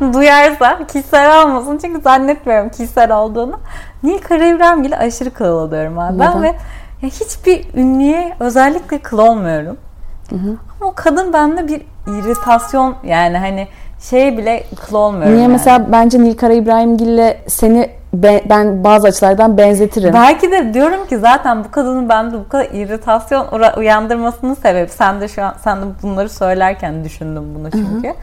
duyarsa 0.12 0.86
kişisel 0.86 1.42
olmasın 1.42 1.78
çünkü 1.82 2.00
zannetmiyorum 2.00 2.68
kişisel 2.68 3.16
olduğunu. 3.16 3.60
Nil 4.02 4.18
Karaibrahimgil'i 4.18 4.96
aşırı 4.96 5.30
kıl 5.30 5.44
oluyorum. 5.44 5.96
Neden? 5.96 6.18
Ben 6.18 6.42
ve 6.42 6.54
ya 7.02 7.08
hiçbir 7.08 7.74
ünlüye 7.74 8.36
özellikle 8.40 8.98
kıl 8.98 9.18
olmuyorum. 9.18 9.76
Ama 10.30 10.90
o 10.90 10.92
kadın 10.96 11.32
bende 11.32 11.68
bir 11.68 11.82
iritasyon 12.06 12.94
yani 13.04 13.38
hani 13.38 13.68
şey 14.10 14.38
bile 14.38 14.64
kıl 14.86 14.94
olmuyorum. 14.96 15.32
Niye 15.32 15.42
yani. 15.42 15.52
mesela 15.52 15.92
bence 15.92 16.20
Nilkara 16.20 16.52
İbrahimgil'le 16.52 17.34
seni 17.46 17.90
be- 18.14 18.42
ben 18.48 18.84
bazı 18.84 19.08
açılardan 19.08 19.58
benzetirim. 19.58 20.14
Belki 20.14 20.50
de 20.50 20.74
diyorum 20.74 21.06
ki 21.06 21.18
zaten 21.18 21.64
bu 21.64 21.70
kadının 21.70 22.08
bende 22.08 22.38
bu 22.38 22.48
kadar 22.48 22.64
iritasyon 22.72 23.46
uyandırmasının 23.76 24.54
sebebi 24.54 24.88
sen 24.88 25.20
de 25.20 25.28
şu 25.28 25.42
an 25.44 25.54
sen 25.64 25.78
de 25.82 25.84
bunları 26.02 26.28
söylerken 26.28 27.04
düşündüm 27.04 27.44
bunu 27.54 27.70
çünkü. 27.70 28.14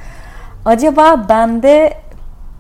Acaba 0.66 1.26
bende 1.30 1.94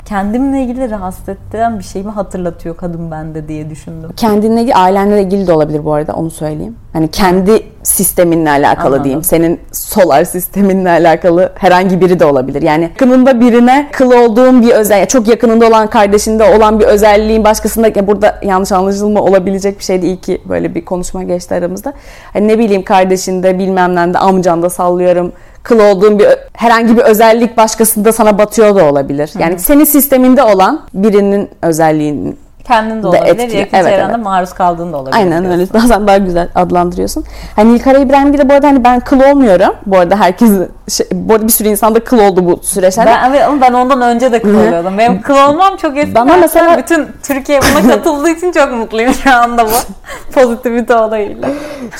kendimle 0.07 0.61
ilgili 0.61 0.89
rahatsız 0.89 1.29
ettiren 1.29 1.79
bir 1.79 1.83
şey 1.83 2.03
mi 2.03 2.09
hatırlatıyor 2.09 2.77
kadın 2.77 3.11
bende 3.11 3.47
diye 3.47 3.69
düşündüm. 3.69 4.09
Kendinle 4.17 4.61
ilgili, 4.61 4.75
ailenle 4.75 5.21
ilgili 5.21 5.47
de 5.47 5.53
olabilir 5.53 5.85
bu 5.85 5.93
arada 5.93 6.13
onu 6.13 6.31
söyleyeyim. 6.31 6.75
Hani 6.93 7.07
kendi 7.07 7.63
sisteminle 7.83 8.49
alakalı 8.49 8.87
Anladım. 8.87 9.03
diyeyim. 9.03 9.23
Senin 9.23 9.59
solar 9.71 10.23
sisteminle 10.23 10.89
alakalı 10.89 11.51
herhangi 11.55 12.01
biri 12.01 12.19
de 12.19 12.25
olabilir. 12.25 12.61
Yani 12.61 12.83
yakınında 12.83 13.41
birine 13.41 13.89
kıl 13.91 14.11
olduğun 14.11 14.61
bir 14.61 14.71
özel, 14.71 15.07
çok 15.07 15.27
yakınında 15.27 15.67
olan 15.67 15.87
kardeşinde 15.87 16.43
olan 16.43 16.79
bir 16.79 16.85
özelliğin 16.85 17.43
başkasında 17.43 17.87
ya 17.87 18.07
burada 18.07 18.39
yanlış 18.43 18.71
anlaşılma 18.71 19.21
olabilecek 19.21 19.79
bir 19.79 19.83
şey 19.83 20.01
değil 20.01 20.17
ki 20.17 20.41
böyle 20.49 20.75
bir 20.75 20.85
konuşma 20.85 21.23
geçti 21.23 21.55
aramızda. 21.55 21.93
Hani 22.33 22.47
ne 22.47 22.59
bileyim 22.59 22.83
kardeşinde 22.83 23.59
bilmem 23.59 23.95
nerede 23.95 24.17
amcanda 24.17 24.69
sallıyorum 24.69 25.31
kıl 25.67 25.79
olduğun 25.79 26.19
bir 26.19 26.27
herhangi 26.53 26.97
bir 26.97 27.01
özellik 27.01 27.57
başkasında 27.57 28.11
sana 28.11 28.37
batıyor 28.37 28.75
da 28.75 28.85
olabilir. 28.85 29.31
Yani 29.39 29.59
senin 29.59 29.83
sisteminde 29.83 30.43
olan 30.43 30.81
birinin 30.93 31.49
özelliğinin 31.61 32.39
Kendin 32.67 33.03
de 33.03 33.07
olabilir, 33.07 33.25
etkili. 33.27 33.57
yakın 33.57 33.77
Evet, 33.77 33.87
çevrende 33.89 34.13
evet. 34.15 34.23
maruz 34.25 34.53
kaldığın 34.53 34.93
da 34.93 34.97
olabilir. 34.97 35.15
Aynen 35.15 35.43
diyorsun. 35.43 35.59
öyle. 35.59 35.73
Bazen 35.73 36.07
daha 36.07 36.17
güzel 36.17 36.49
adlandırıyorsun. 36.55 37.23
Hani 37.55 37.73
Nilkara 37.73 37.97
İbrahimgil 37.97 38.39
de 38.39 38.49
bu 38.49 38.53
arada 38.53 38.67
hani 38.67 38.83
ben 38.83 38.99
kıl 38.99 39.21
olmuyorum. 39.31 39.75
Bu 39.85 39.97
arada 39.97 40.15
herkes 40.19 40.49
şey, 40.89 41.07
bu 41.13 41.33
arada 41.33 41.43
bir 41.47 41.51
sürü 41.51 41.67
insan 41.69 41.95
da 41.95 41.99
kıl 41.99 42.19
oldu 42.19 42.45
bu 42.45 42.59
süreçlerde. 42.63 43.09
Ben, 43.09 43.29
evet, 43.29 43.43
ama 43.47 43.61
ben 43.61 43.73
ondan 43.73 44.01
önce 44.01 44.31
de 44.31 44.41
kıl 44.41 44.55
oluyordum. 44.55 44.97
Benim 44.97 45.21
kıl 45.21 45.37
olmam 45.49 45.77
çok 45.77 45.97
eski. 45.97 46.15
Bana 46.15 46.37
mesela- 46.37 46.77
bütün 46.77 47.07
Türkiye 47.23 47.59
buna 47.61 47.91
katıldığı 47.91 48.29
için 48.29 48.51
çok 48.51 48.71
mutluyum 48.71 49.13
şu 49.13 49.33
anda 49.35 49.65
bu 49.65 49.69
pozitivite 50.33 50.95
olayıyla. 50.95 51.49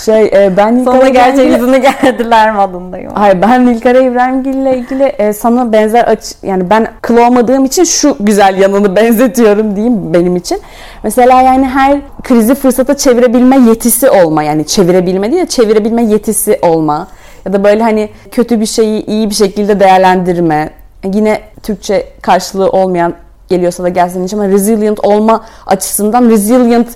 Şey 0.05 0.25
e, 0.25 0.57
ben 0.57 0.77
Nilkara 0.77 0.95
Sonra 0.95 1.09
gerçek 1.09 1.51
yüzünü 1.51 1.77
geldiler 1.77 2.51
modundayım. 2.51 3.11
Hayır 3.15 3.41
ben 3.41 3.65
Nilkara 3.65 3.97
İbrahimgil 3.99 4.53
ile 4.53 4.77
ilgili 4.77 5.03
e, 5.03 5.33
sana 5.33 5.71
benzer 5.71 6.03
aç 6.07 6.23
yani 6.43 6.69
ben 6.69 6.87
kıl 7.01 7.17
olmadığım 7.17 7.65
için 7.65 7.83
şu 7.83 8.15
güzel 8.19 8.57
yanını 8.57 8.95
benzetiyorum 8.95 9.75
diyeyim 9.75 10.13
benim 10.13 10.35
için. 10.35 10.56
Mesela 11.03 11.41
yani 11.41 11.65
her 11.65 12.01
krizi 12.23 12.55
fırsata 12.55 12.97
çevirebilme 12.97 13.57
yetisi 13.69 14.09
olma 14.09 14.43
yani 14.43 14.65
çevirebilme 14.65 15.31
değil 15.31 15.41
de 15.41 15.47
çevirebilme 15.47 16.03
yetisi 16.03 16.59
olma 16.61 17.07
ya 17.45 17.53
da 17.53 17.63
böyle 17.63 17.83
hani 17.83 18.09
kötü 18.31 18.59
bir 18.59 18.65
şeyi 18.65 19.05
iyi 19.05 19.29
bir 19.29 19.35
şekilde 19.35 19.79
değerlendirme. 19.79 20.69
Yine 21.13 21.41
Türkçe 21.63 22.07
karşılığı 22.21 22.69
olmayan 22.69 23.13
geliyorsa 23.49 23.83
da 23.83 23.89
gelsin 23.89 24.17
diyeceğim 24.19 24.45
ama 24.45 24.53
resilient 24.53 24.99
olma 25.05 25.45
açısından 25.65 26.29
resilient 26.29 26.87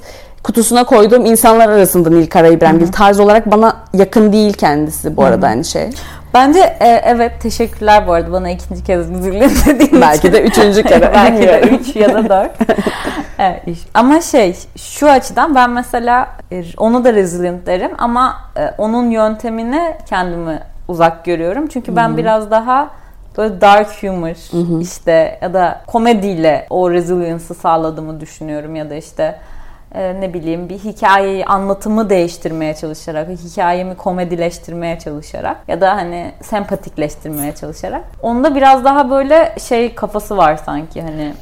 kutusuna 0.43 0.83
koyduğum 0.83 1.25
insanlar 1.25 1.69
arasında 1.69 2.09
Nilkara 2.09 2.47
İbrahimgil 2.47 2.91
tarz 2.91 3.19
olarak 3.19 3.51
bana 3.51 3.77
yakın 3.93 4.33
değil 4.33 4.53
kendisi 4.53 5.17
bu 5.17 5.23
arada 5.23 5.47
hani 5.47 5.65
şey. 5.65 5.89
Bence 6.33 6.59
e, 6.59 7.01
evet 7.05 7.31
teşekkürler 7.41 8.07
bu 8.07 8.13
arada 8.13 8.31
bana 8.31 8.49
ikinci 8.49 8.83
kez 8.83 9.11
üzüldüm 9.11 9.51
dediğin 9.65 10.01
Belki 10.01 10.17
için. 10.17 10.33
de 10.33 10.41
üçüncü 10.41 10.83
kere. 10.83 11.11
Belki 11.15 11.47
de. 11.47 11.59
3 11.61 11.95
ya 11.95 12.13
da 12.13 12.29
4. 12.29 12.51
evet, 13.39 13.63
ama 13.93 14.21
şey 14.21 14.55
şu 14.77 15.09
açıdan 15.09 15.55
ben 15.55 15.69
mesela 15.69 16.27
e, 16.51 16.63
onu 16.77 17.03
da 17.03 17.13
resilient 17.13 17.65
derim 17.65 17.91
ama 17.97 18.35
e, 18.57 18.73
onun 18.77 19.09
yöntemine 19.09 19.97
kendimi 20.09 20.59
uzak 20.87 21.25
görüyorum. 21.25 21.67
Çünkü 21.67 21.95
ben 21.95 22.17
biraz 22.17 22.51
daha 22.51 22.89
böyle 23.37 23.61
dark 23.61 24.03
humor 24.03 24.35
işte 24.81 25.39
ya 25.41 25.53
da 25.53 25.81
komediyle 25.87 26.67
o 26.69 26.91
resilience'ı 26.91 27.53
sağladığımı 27.53 28.19
düşünüyorum 28.19 28.75
ya 28.75 28.89
da 28.89 28.95
işte 28.95 29.35
e, 29.95 30.21
ne 30.21 30.33
bileyim 30.33 30.69
bir 30.69 30.77
hikayeyi 30.79 31.45
anlatımı 31.45 32.09
değiştirmeye 32.09 32.75
çalışarak, 32.75 33.29
hikayemi 33.29 33.95
komedileştirmeye 33.95 34.99
çalışarak 34.99 35.57
ya 35.67 35.81
da 35.81 35.95
hani 35.95 36.31
sempatikleştirmeye 36.43 37.55
çalışarak. 37.55 38.03
Onda 38.21 38.55
biraz 38.55 38.85
daha 38.85 39.09
böyle 39.09 39.55
şey 39.67 39.95
kafası 39.95 40.37
var 40.37 40.59
sanki 40.65 41.01
hani 41.01 41.33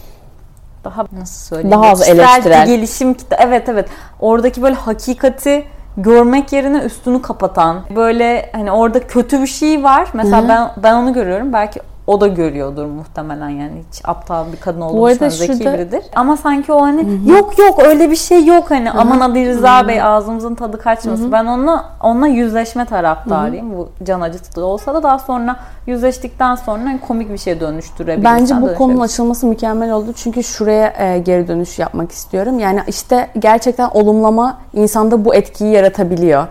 daha 0.83 1.05
nasıl 1.11 1.55
söyleyeyim? 1.55 1.71
Daha 1.71 1.91
az 1.91 2.09
eleştirel. 2.09 2.65
gelişim 2.65 3.15
evet 3.37 3.69
evet. 3.69 3.89
Oradaki 4.19 4.61
böyle 4.61 4.75
hakikati 4.75 5.65
görmek 5.97 6.53
yerine 6.53 6.77
üstünü 6.77 7.21
kapatan 7.21 7.81
böyle 7.95 8.49
hani 8.53 8.71
orada 8.71 9.07
kötü 9.07 9.41
bir 9.41 9.47
şey 9.47 9.83
var. 9.83 10.07
Mesela 10.13 10.47
ben 10.49 10.83
ben 10.83 10.93
onu 10.93 11.13
görüyorum. 11.13 11.53
Belki 11.53 11.79
o 12.09 12.21
da 12.21 12.27
görüyordur 12.27 12.85
muhtemelen 12.85 13.49
yani 13.49 13.83
hiç 13.91 14.01
aptal 14.05 14.51
bir 14.51 14.57
kadın 14.57 14.81
olduğunu 14.81 15.09
düşünen 15.09 15.29
zeki 15.29 15.53
şurada- 15.53 15.73
biridir. 15.73 16.03
Ama 16.15 16.37
sanki 16.37 16.73
o 16.73 16.81
hani 16.81 17.29
yok 17.29 17.59
yok 17.59 17.79
öyle 17.83 18.11
bir 18.11 18.15
şey 18.15 18.45
yok 18.45 18.71
hani 18.71 18.91
aman 18.91 19.19
Ali 19.19 19.49
Rıza 19.49 19.87
Bey 19.87 20.01
ağzımızın 20.01 20.55
tadı 20.55 20.79
kaçmasın. 20.79 21.31
Ben 21.31 21.45
onunla 21.45 21.85
onunla 22.03 22.27
yüzleşme 22.27 22.85
taraftarıyım. 22.85 23.77
Bu 23.77 23.89
can 24.03 24.21
acıtıcı 24.21 24.65
olsa 24.65 24.93
da 24.93 25.03
daha 25.03 25.19
sonra 25.19 25.55
yüzleştikten 25.87 26.55
sonra 26.55 26.79
hani 26.83 26.99
komik 26.99 27.31
bir 27.31 27.37
şeye 27.37 27.59
dönüştürebilirsen 27.59 28.35
Bence 28.39 28.61
bu 28.61 28.75
konunun 28.75 28.99
açılması 29.01 29.47
mükemmel 29.47 29.91
oldu. 29.91 30.13
Çünkü 30.15 30.43
şuraya 30.43 30.93
e, 30.97 31.19
geri 31.19 31.47
dönüş 31.47 31.79
yapmak 31.79 32.11
istiyorum. 32.11 32.59
Yani 32.59 32.79
işte 32.87 33.29
gerçekten 33.39 33.89
olumlama 33.93 34.57
insanda 34.73 35.25
bu 35.25 35.35
etkiyi 35.35 35.71
yaratabiliyor. 35.71 36.47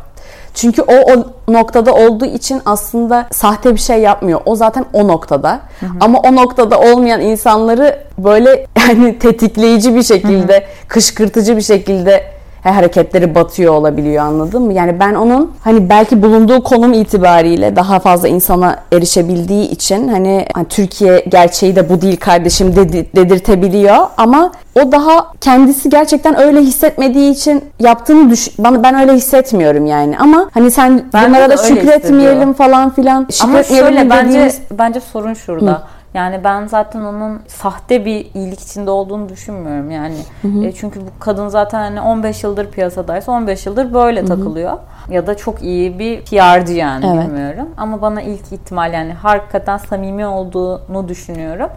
Çünkü 0.59 0.83
o 0.83 0.94
o 0.94 1.25
noktada 1.53 1.94
olduğu 1.94 2.25
için 2.25 2.62
aslında 2.64 3.27
sahte 3.33 3.75
bir 3.75 3.81
şey 3.81 4.01
yapmıyor. 4.01 4.40
O 4.44 4.57
zaten 4.57 4.85
o 4.92 5.09
noktada. 5.09 5.61
Ama 6.01 6.18
o 6.18 6.37
noktada 6.37 6.81
olmayan 6.81 7.21
insanları 7.21 7.99
böyle 8.18 8.66
yani 8.88 9.18
tetikleyici 9.18 9.94
bir 9.94 10.03
şekilde, 10.03 10.66
kışkırtıcı 10.88 11.57
bir 11.57 11.62
şekilde 11.62 12.25
hareketleri 12.70 13.35
batıyor 13.35 13.74
olabiliyor 13.74 14.24
anladın 14.24 14.62
mı? 14.62 14.72
Yani 14.72 15.00
ben 15.00 15.14
onun 15.14 15.52
hani 15.64 15.88
belki 15.88 16.22
bulunduğu 16.22 16.62
konum 16.62 16.92
itibariyle 16.92 17.76
daha 17.76 17.98
fazla 17.98 18.28
insana 18.28 18.76
erişebildiği 18.92 19.68
için 19.70 20.09
hani, 20.09 20.46
hani 20.54 20.68
Türkiye 20.68 21.24
gerçeği 21.28 21.76
de 21.76 21.88
bu 21.88 22.00
değil 22.02 22.16
kardeşim 22.16 22.76
dedi, 22.76 23.07
dedirtebiliyor 23.16 23.96
ama 24.16 24.52
o 24.83 24.92
daha 24.92 25.33
kendisi 25.40 25.90
gerçekten 25.90 26.40
öyle 26.40 26.61
hissetmediği 26.61 27.33
için 27.33 27.64
yaptığını 27.81 28.31
düş 28.31 28.48
bana 28.59 28.83
ben 28.83 29.00
öyle 29.00 29.12
hissetmiyorum 29.12 29.87
yani 29.87 30.18
ama 30.18 30.50
hani 30.54 30.70
sen 30.70 31.02
Bence 31.14 31.28
bunlara 31.28 31.50
da 31.50 31.57
şükretmeyelim 31.57 32.31
hissediyor. 32.33 32.54
falan 32.54 32.90
filan 32.90 33.28
Ama 33.42 33.62
şöyle 33.62 34.11
bence 34.11 34.28
dediğimiz- 34.38 34.61
bence 34.78 35.00
sorun 35.00 35.35
şurada. 35.35 35.83
Yani 36.14 36.44
ben 36.44 36.66
zaten 36.66 37.01
onun 37.01 37.40
sahte 37.47 38.05
bir 38.05 38.27
iyilik 38.35 38.61
içinde 38.61 38.90
olduğunu 38.90 39.29
düşünmüyorum 39.29 39.90
yani. 39.90 40.16
E, 40.64 40.73
çünkü 40.73 41.01
bu 41.01 41.21
kadın 41.21 41.49
zaten 41.49 41.79
hani 41.79 42.01
15 42.01 42.44
yıldır 42.44 42.71
piyasadaysa 42.71 43.33
15 43.33 43.66
yıldır 43.66 43.94
böyle 43.94 44.25
takılıyor. 44.25 44.73
Ya 45.11 45.27
da 45.27 45.37
çok 45.37 45.62
iyi 45.62 45.99
bir 45.99 46.25
PR'cı 46.25 46.73
yani 46.73 47.07
Evet. 47.14 47.29
bilmiyorum. 47.29 47.68
Ama 47.77 48.03
bana 48.03 48.23
ilk 48.23 48.53
ihtimal 48.53 48.92
yani 48.92 49.12
hakikaten 49.12 49.77
samimi 49.77 50.27
olduğunu 50.27 51.09
düşünüyorum. 51.09 51.68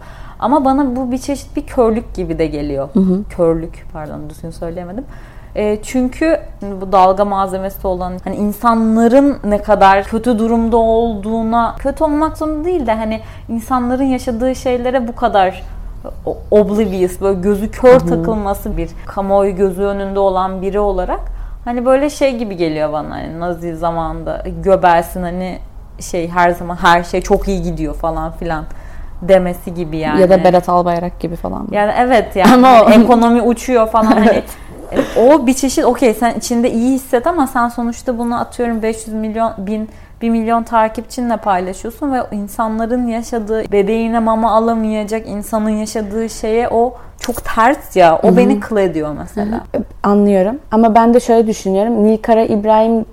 Ama 0.42 0.64
bana 0.64 0.96
bu 0.96 1.12
bir 1.12 1.18
çeşit 1.18 1.56
bir 1.56 1.66
körlük 1.66 2.14
gibi 2.14 2.38
de 2.38 2.46
geliyor. 2.46 2.88
Körlük 3.30 3.86
pardon 3.92 4.30
düzgün 4.30 4.50
söyleyemedim. 4.50 5.04
E, 5.54 5.82
çünkü 5.82 6.40
bu 6.80 6.92
dalga 6.92 7.24
malzemesi 7.24 7.86
olan 7.86 8.12
hani 8.24 8.36
insanların 8.36 9.38
ne 9.44 9.62
kadar 9.62 10.04
kötü 10.04 10.38
durumda 10.38 10.76
olduğuna 10.76 11.74
kötü 11.78 12.04
olmak 12.04 12.38
zorunda 12.38 12.64
değil 12.64 12.86
de 12.86 12.94
hani 12.94 13.20
insanların 13.48 14.04
yaşadığı 14.04 14.54
şeylere 14.54 15.08
bu 15.08 15.14
kadar 15.14 15.62
o- 16.26 16.36
oblivious 16.50 17.20
böyle 17.20 17.40
gözü 17.40 17.70
kör 17.70 17.98
takılması 18.00 18.76
bir 18.76 18.90
kamuoyu 19.06 19.56
gözü 19.56 19.82
önünde 19.82 20.18
olan 20.18 20.62
biri 20.62 20.78
olarak 20.80 21.20
hani 21.64 21.86
böyle 21.86 22.10
şey 22.10 22.36
gibi 22.38 22.56
geliyor 22.56 22.92
bana 22.92 23.10
hani 23.14 23.40
Nazi 23.40 23.76
zamanında 23.76 24.42
Göbels'in 24.64 25.22
hani 25.22 25.58
şey 26.00 26.28
her 26.28 26.50
zaman 26.50 26.76
her 26.76 27.02
şey 27.04 27.20
çok 27.20 27.48
iyi 27.48 27.62
gidiyor 27.62 27.94
falan 27.94 28.32
filan 28.32 28.64
demesi 29.22 29.74
gibi 29.74 29.96
yani. 29.96 30.20
ya 30.20 30.30
da 30.30 30.44
Berat 30.44 30.68
Albayrak 30.68 31.20
gibi 31.20 31.36
falan. 31.36 31.68
Yani 31.70 31.92
evet 31.98 32.36
yani 32.36 32.54
Ama 32.54 32.82
o- 32.82 32.90
ekonomi 32.90 33.42
uçuyor 33.42 33.86
falan 33.88 34.06
hani 34.06 34.42
o 35.20 35.46
bir 35.46 35.54
çeşit 35.54 35.84
okey 35.84 36.14
sen 36.14 36.34
içinde 36.34 36.70
iyi 36.72 36.94
hisset 36.94 37.26
ama 37.26 37.46
sen 37.46 37.68
sonuçta 37.68 38.18
bunu 38.18 38.40
atıyorum 38.40 38.82
500 38.82 39.08
milyon 39.16 39.52
bin 39.58 39.88
1 40.22 40.30
milyon 40.30 40.62
takipçinle 40.62 41.36
paylaşıyorsun 41.36 42.12
ve 42.12 42.18
insanların 42.32 43.06
yaşadığı 43.06 43.72
bebeğine 43.72 44.18
mama 44.18 44.50
alamayacak 44.50 45.28
insanın 45.28 45.70
yaşadığı 45.70 46.28
şeye 46.30 46.68
o 46.68 46.94
çok 47.20 47.44
ters 47.44 47.96
ya. 47.96 48.20
O 48.22 48.36
beni 48.36 48.60
kıl 48.60 48.76
ediyor 48.76 49.16
mesela. 49.18 49.60
Anlıyorum. 50.02 50.56
Ama 50.70 50.94
ben 50.94 51.14
de 51.14 51.20
şöyle 51.20 51.46
düşünüyorum. 51.46 52.04
Nilkara 52.04 52.42
İbrahim 52.42 53.04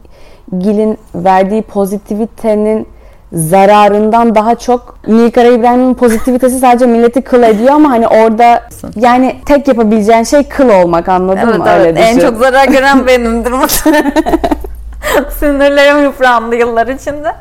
Gil'in 0.60 0.98
verdiği 1.16 1.62
pozitivitenin 1.62 2.88
zararından 3.34 4.36
daha 4.36 4.56
çok 4.56 5.08
Nilkara 5.08 5.48
İbrahim'in 5.48 5.94
pozitivitesi 5.94 6.60
sadece 6.60 6.86
milleti 6.86 7.22
kıl 7.22 7.44
ediyor 7.44 7.74
ama 7.74 7.90
hani 7.92 8.08
orada 8.08 8.62
yani 8.96 9.36
tek 9.46 9.68
yapabileceğin 9.68 10.24
şey 10.24 10.44
kıl 10.44 10.70
olmak 10.70 11.10
anladın 11.10 11.38
Evet 11.38 11.58
mı? 11.58 11.66
evet 11.70 11.88
Öyle 11.88 12.00
en 12.00 12.20
çok 12.20 12.38
zarar 12.38 12.68
gören 12.68 13.08
benimdir. 13.08 13.52
Sinirlerim 15.40 16.04
yıprandı 16.04 16.56
yıllar 16.56 16.88
içinde. 16.88 17.32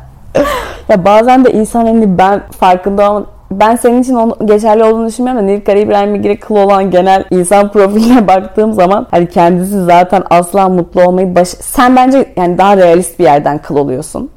Ya 0.88 1.04
bazen 1.04 1.44
de 1.44 1.52
insan 1.52 1.86
hani 1.86 2.18
ben 2.18 2.40
farkında 2.60 3.12
olma 3.12 3.26
ben 3.50 3.76
senin 3.76 4.02
için 4.02 4.14
onu, 4.14 4.36
geçerli 4.44 4.84
olduğunu 4.84 5.06
düşünmüyorum 5.08 5.42
da 5.42 5.46
Nilkara 5.46 5.78
İbrahim 5.78 6.22
Gil'e 6.22 6.36
kıl 6.36 6.56
olan 6.56 6.90
genel 6.90 7.24
insan 7.30 7.72
profiline 7.72 8.28
baktığım 8.28 8.72
zaman 8.72 9.06
hani 9.10 9.28
kendisi 9.28 9.84
zaten 9.84 10.22
asla 10.30 10.68
mutlu 10.68 11.02
olmayı 11.02 11.34
baş... 11.34 11.48
Sen 11.48 11.96
bence 11.96 12.32
yani 12.36 12.58
daha 12.58 12.76
realist 12.76 13.18
bir 13.18 13.24
yerden 13.24 13.58
kıl 13.58 13.76
oluyorsun. 13.76 14.30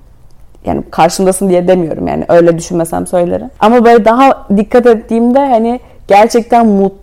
Yani 0.65 0.84
karşımdasın 0.91 1.50
diye 1.50 1.67
demiyorum 1.67 2.08
yani 2.08 2.26
öyle 2.30 2.58
düşünmesem 2.58 3.08
söylerim. 3.08 3.50
Ama 3.60 3.86
böyle 3.86 4.06
daha 4.06 4.47
dikkat 4.58 4.86
ettiğimde 4.86 5.39
hani 5.39 5.80
gerçekten 6.08 6.67
mut, 6.67 6.93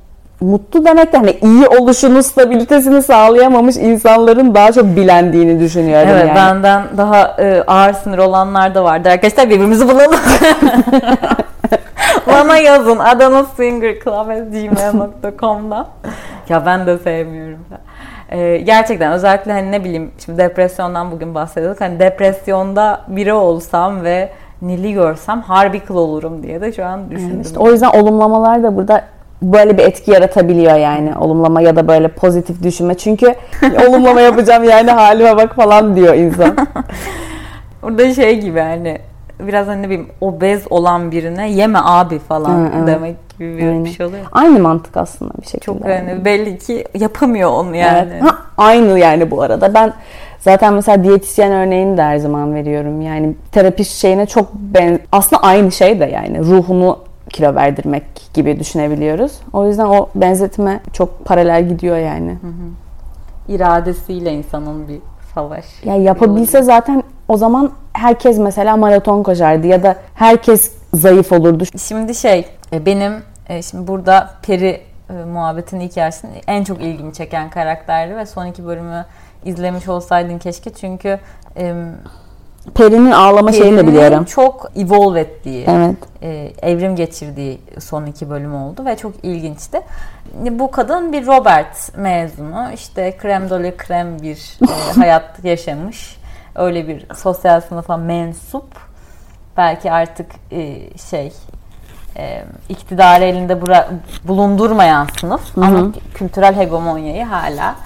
mutlu 0.40 0.84
demek 0.84 1.12
de 1.12 1.16
hani 1.16 1.30
iyi 1.42 1.66
oluşunu, 1.68 2.22
stabilitesini 2.22 3.02
sağlayamamış 3.02 3.76
insanların 3.76 4.54
daha 4.54 4.72
çok 4.72 4.84
bilendiğini 4.84 5.60
düşünüyorum 5.60 6.08
Evet 6.12 6.26
yani. 6.28 6.36
benden 6.36 6.82
daha 6.96 7.36
e, 7.38 7.62
ağır 7.66 7.92
sinir 7.92 8.18
olanlar 8.18 8.74
da 8.74 8.84
vardı. 8.84 9.08
Arkadaşlar 9.08 9.50
birbirimizi 9.50 9.88
bulalım. 9.88 10.20
Bana 12.26 12.58
yazın 12.58 12.98
adanasfingerclub.gmail.com'dan 12.98 15.86
Ya 16.48 16.66
ben 16.66 16.86
de 16.86 16.98
sevmiyorum. 16.98 17.58
E, 18.32 18.56
gerçekten 18.56 19.12
özellikle 19.12 19.52
hani 19.52 19.72
ne 19.72 19.84
bileyim 19.84 20.10
şimdi 20.24 20.38
depresyondan 20.38 21.10
bugün 21.10 21.34
bahsediyorduk. 21.34 21.80
Hani 21.80 22.00
depresyonda 22.00 23.00
biri 23.08 23.32
olsam 23.32 24.04
ve 24.04 24.28
Nil'i 24.62 24.92
görsem 24.92 25.40
harbi 25.40 25.80
kıl 25.80 25.96
olurum 25.96 26.42
diye 26.42 26.60
de 26.60 26.72
şu 26.72 26.84
an 26.84 27.10
düşündüm. 27.10 27.40
İşte 27.40 27.58
o 27.58 27.70
yüzden 27.70 27.90
olumlamalar 27.90 28.62
da 28.62 28.76
burada 28.76 29.04
böyle 29.42 29.78
bir 29.78 29.82
etki 29.82 30.10
yaratabiliyor 30.10 30.74
yani 30.76 31.16
olumlama 31.16 31.60
ya 31.60 31.76
da 31.76 31.88
böyle 31.88 32.08
pozitif 32.08 32.62
düşünme. 32.62 32.94
Çünkü 32.94 33.34
olumlama 33.88 34.20
yapacağım 34.20 34.64
yani 34.64 34.90
halime 34.90 35.36
bak 35.36 35.54
falan 35.56 35.96
diyor 35.96 36.14
insan. 36.14 36.56
Burada 37.82 38.14
şey 38.14 38.40
gibi 38.40 38.60
hani 38.60 38.98
biraz 39.40 39.66
hani 39.66 39.82
ne 39.82 39.86
bileyim 39.86 40.08
obez 40.20 40.62
olan 40.70 41.10
birine 41.10 41.50
yeme 41.50 41.78
abi 41.82 42.18
falan 42.18 42.50
Hı, 42.50 42.70
evet. 42.76 42.86
demek 42.86 43.16
gibi 43.38 43.58
bir, 43.58 43.66
Aynen. 43.66 43.84
şey 43.84 44.06
oluyor. 44.06 44.24
Aynı 44.32 44.58
mantık 44.58 44.96
aslında 44.96 45.32
bir 45.40 45.46
şekilde. 45.46 45.64
Çok 45.64 45.86
yani 45.88 46.24
belli 46.24 46.58
ki 46.58 46.84
yapamıyor 46.94 47.50
onu 47.50 47.76
yani. 47.76 48.08
Evet. 48.12 48.22
Ha, 48.22 48.38
aynı 48.58 48.98
yani 48.98 49.30
bu 49.30 49.42
arada. 49.42 49.74
Ben 49.74 49.92
zaten 50.38 50.74
mesela 50.74 51.04
diyetisyen 51.04 51.52
örneğini 51.52 51.96
de 51.96 52.02
her 52.02 52.18
zaman 52.18 52.54
veriyorum. 52.54 53.00
Yani 53.00 53.34
terapist 53.52 53.92
şeyine 53.92 54.26
çok 54.26 54.54
ben 54.54 55.00
aslında 55.12 55.42
aynı 55.42 55.72
şey 55.72 56.00
de 56.00 56.04
yani 56.04 56.40
ruhunu 56.40 56.98
kilo 57.30 57.54
verdirmek 57.54 58.04
gibi 58.34 58.60
düşünebiliyoruz. 58.60 59.32
O 59.52 59.66
yüzden 59.66 59.86
o 59.86 60.08
benzetme 60.14 60.80
çok 60.92 61.24
paralel 61.24 61.68
gidiyor 61.68 61.96
yani. 61.96 62.36
İradesiyle 63.48 64.32
insanın 64.32 64.88
bir 64.88 64.98
savaş. 65.34 65.64
Ya 65.84 65.96
yapabilse 65.96 66.62
zaten 66.62 67.02
o 67.28 67.36
zaman 67.36 67.70
herkes 67.98 68.38
mesela 68.38 68.76
maraton 68.76 69.22
koşardı 69.22 69.66
ya 69.66 69.82
da 69.82 69.96
herkes 70.14 70.72
zayıf 70.94 71.32
olurdu. 71.32 71.64
Şimdi 71.88 72.14
şey 72.14 72.48
e, 72.72 72.86
benim 72.86 73.12
e, 73.48 73.62
şimdi 73.62 73.86
burada 73.88 74.30
Peri 74.42 74.80
e, 75.10 75.12
muhabbetin 75.12 75.80
hikayesinin 75.80 76.32
en 76.46 76.64
çok 76.64 76.82
ilgimi 76.82 77.12
çeken 77.12 77.50
karakterdi 77.50 78.16
ve 78.16 78.26
son 78.26 78.46
iki 78.46 78.66
bölümü 78.66 79.06
izlemiş 79.44 79.88
olsaydın 79.88 80.38
keşke 80.38 80.70
çünkü 80.70 81.18
Peri'nin 82.74 83.10
ağlama 83.10 83.52
şeyini 83.52 83.76
de 83.76 83.76
Peri'nin 83.76 83.94
biliyorum. 83.94 84.24
çok 84.24 84.70
evolve 84.76 85.20
ettiği, 85.20 85.64
Evet. 85.68 85.96
e, 86.22 86.52
evrim 86.62 86.96
geçirdiği 86.96 87.60
son 87.80 88.06
iki 88.06 88.30
bölüm 88.30 88.54
oldu 88.54 88.84
ve 88.84 88.96
çok 88.96 89.12
ilginçti. 89.24 89.80
Bu 90.34 90.70
kadın 90.70 91.12
bir 91.12 91.26
Robert 91.26 91.96
mezunu. 91.96 92.68
işte 92.74 93.16
krem 93.16 93.50
dolu 93.50 93.76
krem 93.76 94.22
bir 94.22 94.58
e, 94.62 94.92
hayat 95.00 95.44
yaşamış. 95.44 96.17
Öyle 96.58 96.88
bir 96.88 97.06
sosyal 97.14 97.60
sınıfa 97.60 97.96
mensup. 97.96 98.64
Belki 99.56 99.92
artık 99.92 100.30
e, 100.50 100.76
şey 100.98 101.32
e, 102.16 102.44
iktidarı 102.68 103.24
elinde 103.24 103.52
bura- 103.52 103.88
bulundurmayan 104.24 105.06
sınıf 105.20 105.58
ama 105.58 105.92
kültürel 106.14 106.56
hegemonyayı 106.56 107.24
hala 107.24 107.76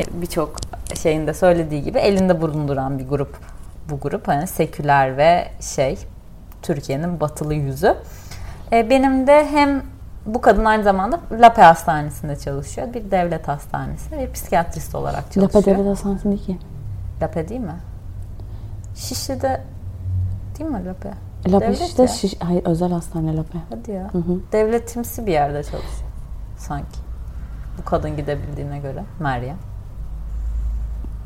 e, 0.00 0.22
birçok 0.22 0.56
şeyinde 1.02 1.34
söylediği 1.34 1.82
gibi 1.82 1.98
elinde 1.98 2.40
bulunduran 2.42 2.98
bir 2.98 3.08
grup 3.08 3.36
bu 3.90 4.00
grup 4.00 4.28
hani 4.28 4.46
seküler 4.46 5.16
ve 5.16 5.48
şey 5.60 5.98
Türkiye'nin 6.62 7.20
batılı 7.20 7.54
yüzü. 7.54 7.96
E, 8.72 8.90
benim 8.90 9.26
de 9.26 9.46
hem 9.50 9.82
bu 10.26 10.40
kadın 10.40 10.64
aynı 10.64 10.82
zamanda 10.82 11.20
Lape 11.40 11.62
Hastanesi'nde 11.62 12.36
çalışıyor. 12.36 12.94
Bir 12.94 13.10
devlet 13.10 13.48
hastanesi 13.48 14.12
ve 14.16 14.32
psikiyatrist 14.32 14.94
olarak 14.94 15.32
çalışıyor. 15.32 15.62
Lapa 15.64 15.66
Devlet 15.80 15.86
Hastanesi 15.90 16.24
değil 16.24 16.46
ki. 16.46 16.58
Lape 17.22 17.48
değil 17.48 17.60
mi? 17.60 17.76
Şişli'de 19.00 19.60
değil 20.58 20.70
mi 20.70 20.80
Devlet 21.46 21.80
işte 21.80 22.02
ya. 22.02 22.08
şiş, 22.08 22.34
hayır 22.40 22.62
özel 22.64 22.92
hastane 22.92 23.36
Lapa. 23.36 23.58
Hadi 23.70 23.90
ya. 23.90 24.10
Devletimsi 24.52 25.26
bir 25.26 25.32
yerde 25.32 25.62
çalışıyor. 25.62 26.10
Sanki. 26.56 26.98
Bu 27.78 27.84
kadın 27.84 28.16
gidebildiğine 28.16 28.78
göre. 28.78 29.04
Meryem. 29.20 29.56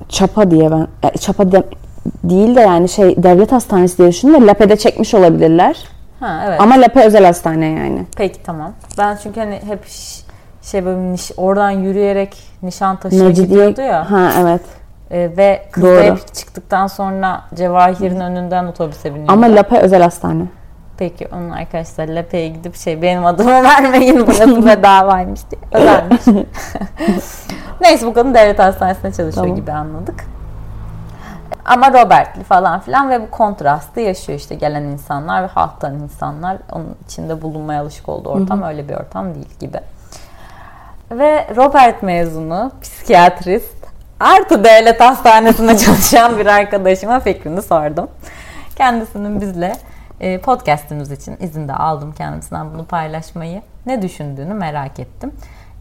Çapa 0.09 0.51
diye 0.51 0.71
ben 0.71 0.89
ya 1.03 1.11
Çapa 1.21 1.53
de- 1.53 1.69
değil 2.25 2.57
de 2.57 2.61
yani 2.61 2.89
şey 2.89 3.23
devlet 3.23 3.53
hastanesi 3.53 3.99
diye 3.99 4.09
düşündüm 4.09 4.43
de 4.43 4.47
Lape'de 4.47 4.77
çekmiş 4.77 5.15
olabilirler. 5.15 5.89
Ha 6.21 6.45
evet. 6.47 6.61
Ama 6.61 6.81
Lape 6.81 7.05
özel 7.05 7.25
hastane 7.25 7.67
yani. 7.67 8.07
Peki 8.17 8.43
tamam. 8.43 8.73
Ben 8.99 9.19
çünkü 9.23 9.41
hani 9.41 9.61
hep 9.67 9.85
şey 10.63 10.85
böyle 10.85 11.13
niş, 11.13 11.33
oradan 11.37 11.71
yürüyerek 11.71 12.37
Nişantaşı'na 12.63 13.25
Mecidiye 13.25 13.47
gidiyordu 13.47 13.81
ya. 13.81 14.11
ha 14.11 14.31
evet. 14.39 14.61
E, 15.15 15.37
ve 15.37 15.69
kız 15.73 15.83
da 15.85 16.07
Doğru. 16.07 16.19
çıktıktan 16.35 16.87
sonra 16.87 17.41
Cevahir'in 17.55 18.21
önünden 18.21 18.65
otobüse 18.65 19.11
biniyordu. 19.15 19.33
Ama 19.33 19.47
Lape 19.47 19.79
özel 19.79 20.03
hastane. 20.03 20.45
Peki 20.99 21.29
onun 21.33 21.51
arkadaşlar 21.51 22.09
LP'ye 22.09 22.49
gidip 22.49 22.77
şey 22.77 23.03
benim 23.03 23.27
adımı 23.27 23.51
vermeyin 23.63 24.27
burası 24.27 24.67
bedavaymış 24.67 25.41
diye 25.51 25.83
ödermiş. 25.83 26.23
Neyse 27.81 28.07
bu 28.07 28.15
kadın 28.15 28.35
devlet 28.35 28.59
hastanesinde 28.59 29.13
çalışıyor 29.13 29.47
Tamam. 29.47 29.57
gibi 29.57 29.73
anladık. 29.73 30.25
Ama 31.65 31.93
Robert'li 31.93 32.45
falan 32.45 32.81
filan 32.81 33.11
ve 33.11 33.23
bu 33.23 33.31
kontrastı 33.31 34.01
yaşıyor 34.01 34.39
işte 34.39 34.55
gelen 34.55 34.83
insanlar 34.83 35.43
ve 35.43 35.47
halktan 35.47 35.95
insanlar. 35.95 36.57
Onun 36.73 36.97
içinde 37.07 37.43
bulunmaya 37.43 37.83
alışık 37.83 38.09
olduğu 38.09 38.29
ortam 38.29 38.63
öyle 38.63 38.89
bir 38.89 38.95
ortam 38.95 39.35
değil 39.35 39.59
gibi. 39.61 39.81
Ve 41.11 41.47
Robert 41.57 42.03
mezunu, 42.03 42.73
psikiyatrist, 42.83 43.84
artı 44.21 44.65
devlet 44.65 45.01
hastanesinde 45.01 45.79
çalışan 45.85 46.39
bir 46.39 46.47
arkadaşıma 46.47 47.21
fikrini 47.21 47.63
sordum. 47.63 48.09
Kendisinin 48.77 49.41
bizle 49.41 49.77
e, 50.21 50.39
podcastimiz 50.39 51.11
için 51.11 51.37
izin 51.41 51.69
de 51.69 51.73
aldım 51.73 52.13
kendisinden 52.13 52.75
bunu 52.75 52.85
paylaşmayı. 52.85 53.63
Ne 53.87 54.03
düşündüğünü 54.03 54.55
merak 54.55 55.01
ettim. 55.01 55.33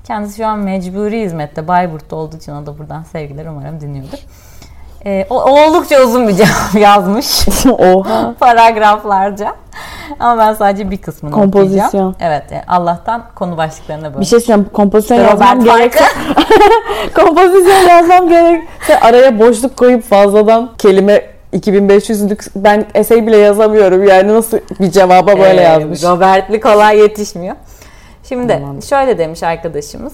Kendisi 0.04 0.38
şu 0.38 0.48
an 0.48 0.60
mecburi 0.60 1.22
hizmette 1.22 1.67
Bayburt'ta 1.67 2.15
olduğu 2.15 2.38
için 2.38 2.52
o 2.52 2.65
da 2.65 2.80
buradan 2.80 3.04
sevgiler 3.04 3.46
umarım 3.46 3.82
dinliyordur. 3.82 4.19
E, 5.06 5.26
o, 5.30 5.36
o 5.44 5.62
oldukça 5.68 6.02
uzun 6.04 6.28
bir 6.28 6.34
cevap 6.36 6.76
yazmış. 6.80 7.48
Oha. 7.70 8.34
Paragraflarca. 8.39 9.56
Ama 10.20 10.38
ben 10.42 10.54
sadece 10.54 10.92
bir 10.92 10.98
kısmını 10.98 11.34
Kompozisyon. 11.34 11.86
okuyacağım. 11.88 12.16
Evet. 12.20 12.52
e, 12.52 12.62
Allah'tan 12.68 13.24
konu 13.36 13.58
başlıklarına 13.58 14.04
böyle. 14.10 14.20
Bir 14.20 14.26
şey 14.26 14.39
söyleyeyim. 14.39 14.70
Kompozisyon 14.74 15.18
Robert 15.18 15.30
yazmam 15.32 15.63
gerekse 15.63 16.04
kompozisyon 17.16 17.89
yazmam 17.89 18.30
gerekse 18.30 19.00
araya 19.02 19.39
boşluk 19.39 19.78
koyup 19.78 20.04
fazladan 20.04 20.70
kelime 20.78 21.22
2500'lük 21.54 22.48
ben 22.56 22.86
essay 22.96 23.28
bile 23.28 23.38
yazamıyorum. 23.38 24.08
Yani 24.08 24.34
nasıl 24.34 24.58
bir 24.80 24.92
cevaba 24.92 25.39
böyle 25.39 25.62
Ee, 25.62 25.63
yazmış. 25.63 26.04
Robert'li 26.04 26.62
kolay 26.62 26.98
yetişmiyor. 27.00 27.56
Şimdi 28.30 28.54
Tamam. 28.54 28.82
şöyle 28.82 29.18
demiş 29.18 29.44
arkadaşımız. 29.44 30.13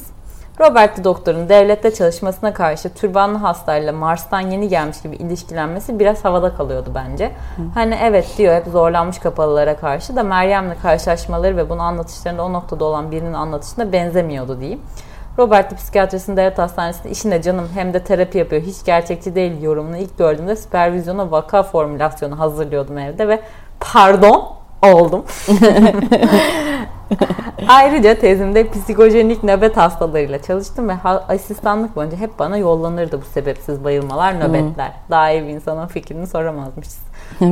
Robert'li 0.60 1.04
doktorun 1.04 1.50
devlette 1.50 1.94
çalışmasına 1.94 2.54
karşı 2.54 2.94
türbanlı 2.94 3.38
hastayla 3.38 3.94
Mars'tan 3.94 4.40
yeni 4.40 4.68
gelmiş 4.68 5.02
gibi 5.02 5.16
ilişkilenmesi 5.16 6.00
biraz 6.00 6.26
havada 6.26 6.56
kalıyordu 6.56 6.92
bence. 6.96 7.32
Hani 7.74 7.98
evet 8.02 8.28
diyor 8.38 8.56
hep 8.56 8.68
zorlanmış 8.68 9.20
kapalılara 9.20 9.78
karşı 9.78 10.16
da 10.16 10.24
Meryem'le 10.24 10.74
karşılaşmaları 10.82 11.58
ve 11.58 11.70
bunu 11.70 11.82
anlatışlarında 11.82 12.44
o 12.44 12.54
noktada 12.54 12.86
olan 12.86 13.12
birinin 13.12 13.34
anlatışına 13.34 13.92
benzemiyordu 13.92 14.60
diyeyim. 14.60 14.82
Robert'li 15.38 15.76
psikiyatristin 15.76 16.38
devlet 16.38 16.58
hastanesinde 16.58 17.10
işinde 17.10 17.42
canım 17.42 17.70
hem 17.74 17.94
de 17.94 18.04
terapi 18.04 18.38
yapıyor. 18.38 18.62
Hiç 18.62 18.86
gerçekçi 18.86 19.36
değil 19.36 19.62
yorumunu 19.62 19.98
ilk 19.98 20.18
gördüğümde 20.18 20.56
süpervizyona 20.56 21.32
vaka 21.32 21.64
formülasyonu 21.64 22.40
hazırlıyordum 22.40 22.98
evde 22.98 23.28
ve 23.28 23.40
pardon 23.80 24.59
oldum. 24.82 25.26
Ayrıca 27.68 28.20
tezimde 28.20 28.70
psikojenik 28.70 29.44
nöbet 29.44 29.78
hastalarıyla 29.78 30.42
çalıştım 30.42 30.90
ve 30.90 30.94
asistanlık 31.28 31.96
boyunca 31.96 32.18
hep 32.18 32.40
bana 32.40 32.58
yollanırdı 32.58 33.22
bu 33.22 33.26
sebepsiz 33.26 33.84
bayılmalar, 33.84 34.40
nöbetler. 34.40 34.92
Daha 35.10 35.32
iyi 35.32 35.44
bir 35.44 35.50
insanın 35.50 35.88
fikrini 35.88 36.28
soramazmışız. 36.28 37.00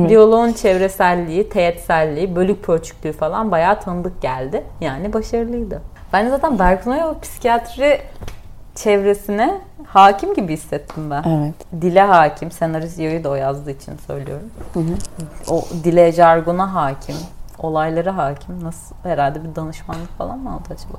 Diyaloğun 0.08 0.52
çevreselliği, 0.52 1.48
teğetselliği, 1.48 2.36
bölük 2.36 2.64
pörçüklüğü 2.64 3.12
falan 3.12 3.50
bayağı 3.50 3.80
tanıdık 3.80 4.22
geldi. 4.22 4.64
Yani 4.80 5.12
başarılıydı. 5.12 5.82
Ben 6.12 6.28
zaten 6.28 6.58
Berkun 6.58 6.96
psikiyatri 7.22 8.00
çevresine 8.82 9.60
hakim 9.86 10.34
gibi 10.34 10.52
hissettim 10.52 11.10
ben. 11.10 11.22
Evet. 11.22 11.82
Dile 11.82 12.02
hakim, 12.02 12.50
senaryoyu 12.50 13.24
da 13.24 13.28
o 13.28 13.34
yazdığı 13.34 13.70
için 13.70 13.92
söylüyorum. 14.06 14.50
O 15.48 15.64
dile, 15.84 16.12
jargona 16.12 16.74
hakim, 16.74 17.16
olaylara 17.58 18.16
hakim. 18.16 18.64
Nasıl 18.64 18.96
herhalde 19.02 19.44
bir 19.44 19.56
danışmanlık 19.56 20.18
falan 20.18 20.38
mı 20.38 20.50
aldı 20.50 20.64
acaba? 20.64 20.98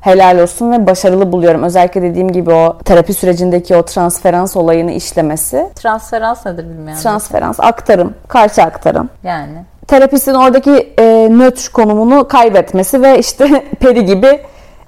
Helal 0.00 0.38
olsun 0.38 0.72
ve 0.72 0.86
başarılı 0.86 1.32
buluyorum. 1.32 1.62
Özellikle 1.62 2.02
dediğim 2.02 2.32
gibi 2.32 2.50
o 2.50 2.78
terapi 2.78 3.14
sürecindeki 3.14 3.76
o 3.76 3.82
transferans 3.82 4.56
olayını 4.56 4.92
işlemesi. 4.92 5.70
Transferans 5.74 6.46
nedir 6.46 6.64
bilmeyen. 6.64 6.98
Transferans, 6.98 7.60
aktarım, 7.60 8.14
karşı 8.28 8.62
aktarım. 8.62 9.10
Yani. 9.22 9.64
Terapistin 9.86 10.34
oradaki 10.34 10.94
e, 10.98 11.28
nötr 11.30 11.72
konumunu 11.72 12.28
kaybetmesi 12.28 13.02
ve 13.02 13.18
işte 13.18 13.64
peri 13.80 14.04
gibi 14.04 14.40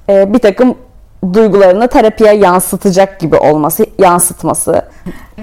e, 0.08 0.32
bir 0.34 0.38
takım 0.38 0.74
duygularını 1.32 1.88
terapiye 1.88 2.32
yansıtacak 2.32 3.20
gibi 3.20 3.36
olması, 3.36 3.86
yansıtması. 3.98 4.82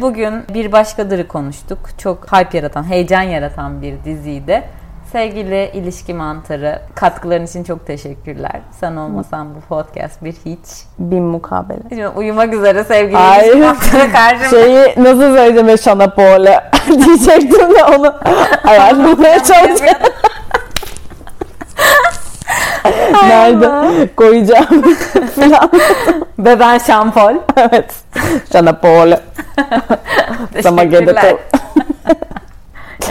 Bugün 0.01 0.33
bir 0.53 0.71
başkadırı 0.71 1.27
konuştuk. 1.27 1.79
Çok 1.97 2.31
hype 2.31 2.57
yaratan, 2.57 2.83
heyecan 2.89 3.21
yaratan 3.21 3.81
bir 3.81 3.93
diziydi. 4.05 4.63
Sevgili 5.11 5.71
ilişki 5.73 6.13
mantarı, 6.13 6.81
katkıların 6.95 7.45
için 7.45 7.63
çok 7.63 7.87
teşekkürler. 7.87 8.61
Sen 8.79 8.95
olmasan 8.95 9.55
bu 9.55 9.59
podcast 9.59 10.23
bir 10.23 10.33
hiç. 10.45 10.59
Bin 10.99 11.23
mukabele. 11.23 11.79
Şimdi 11.89 12.07
uyumak 12.07 12.53
üzere 12.53 12.83
sevgili 12.83 13.17
Ay. 13.17 13.47
ilişki 13.47 13.59
mantarı 13.59 14.11
karşımda. 14.11 14.49
Şeyi 14.49 14.93
nasıl 14.97 15.35
söyleyeceğim 15.35 15.67
ben 15.67 15.75
Şanapole 15.75 16.63
diyecektim 16.87 17.75
de 17.75 17.83
onu 17.97 18.13
ayarlamaya 18.63 19.43
çalıştım. 19.43 19.87
Nerede 23.29 24.09
koyacağım 24.15 24.65
falan. 25.35 25.69
Beben 26.37 26.77
şampol. 26.77 27.33
evet. 27.57 27.93
Şanapole. 28.51 29.19
Teşekkürler. 30.53 31.35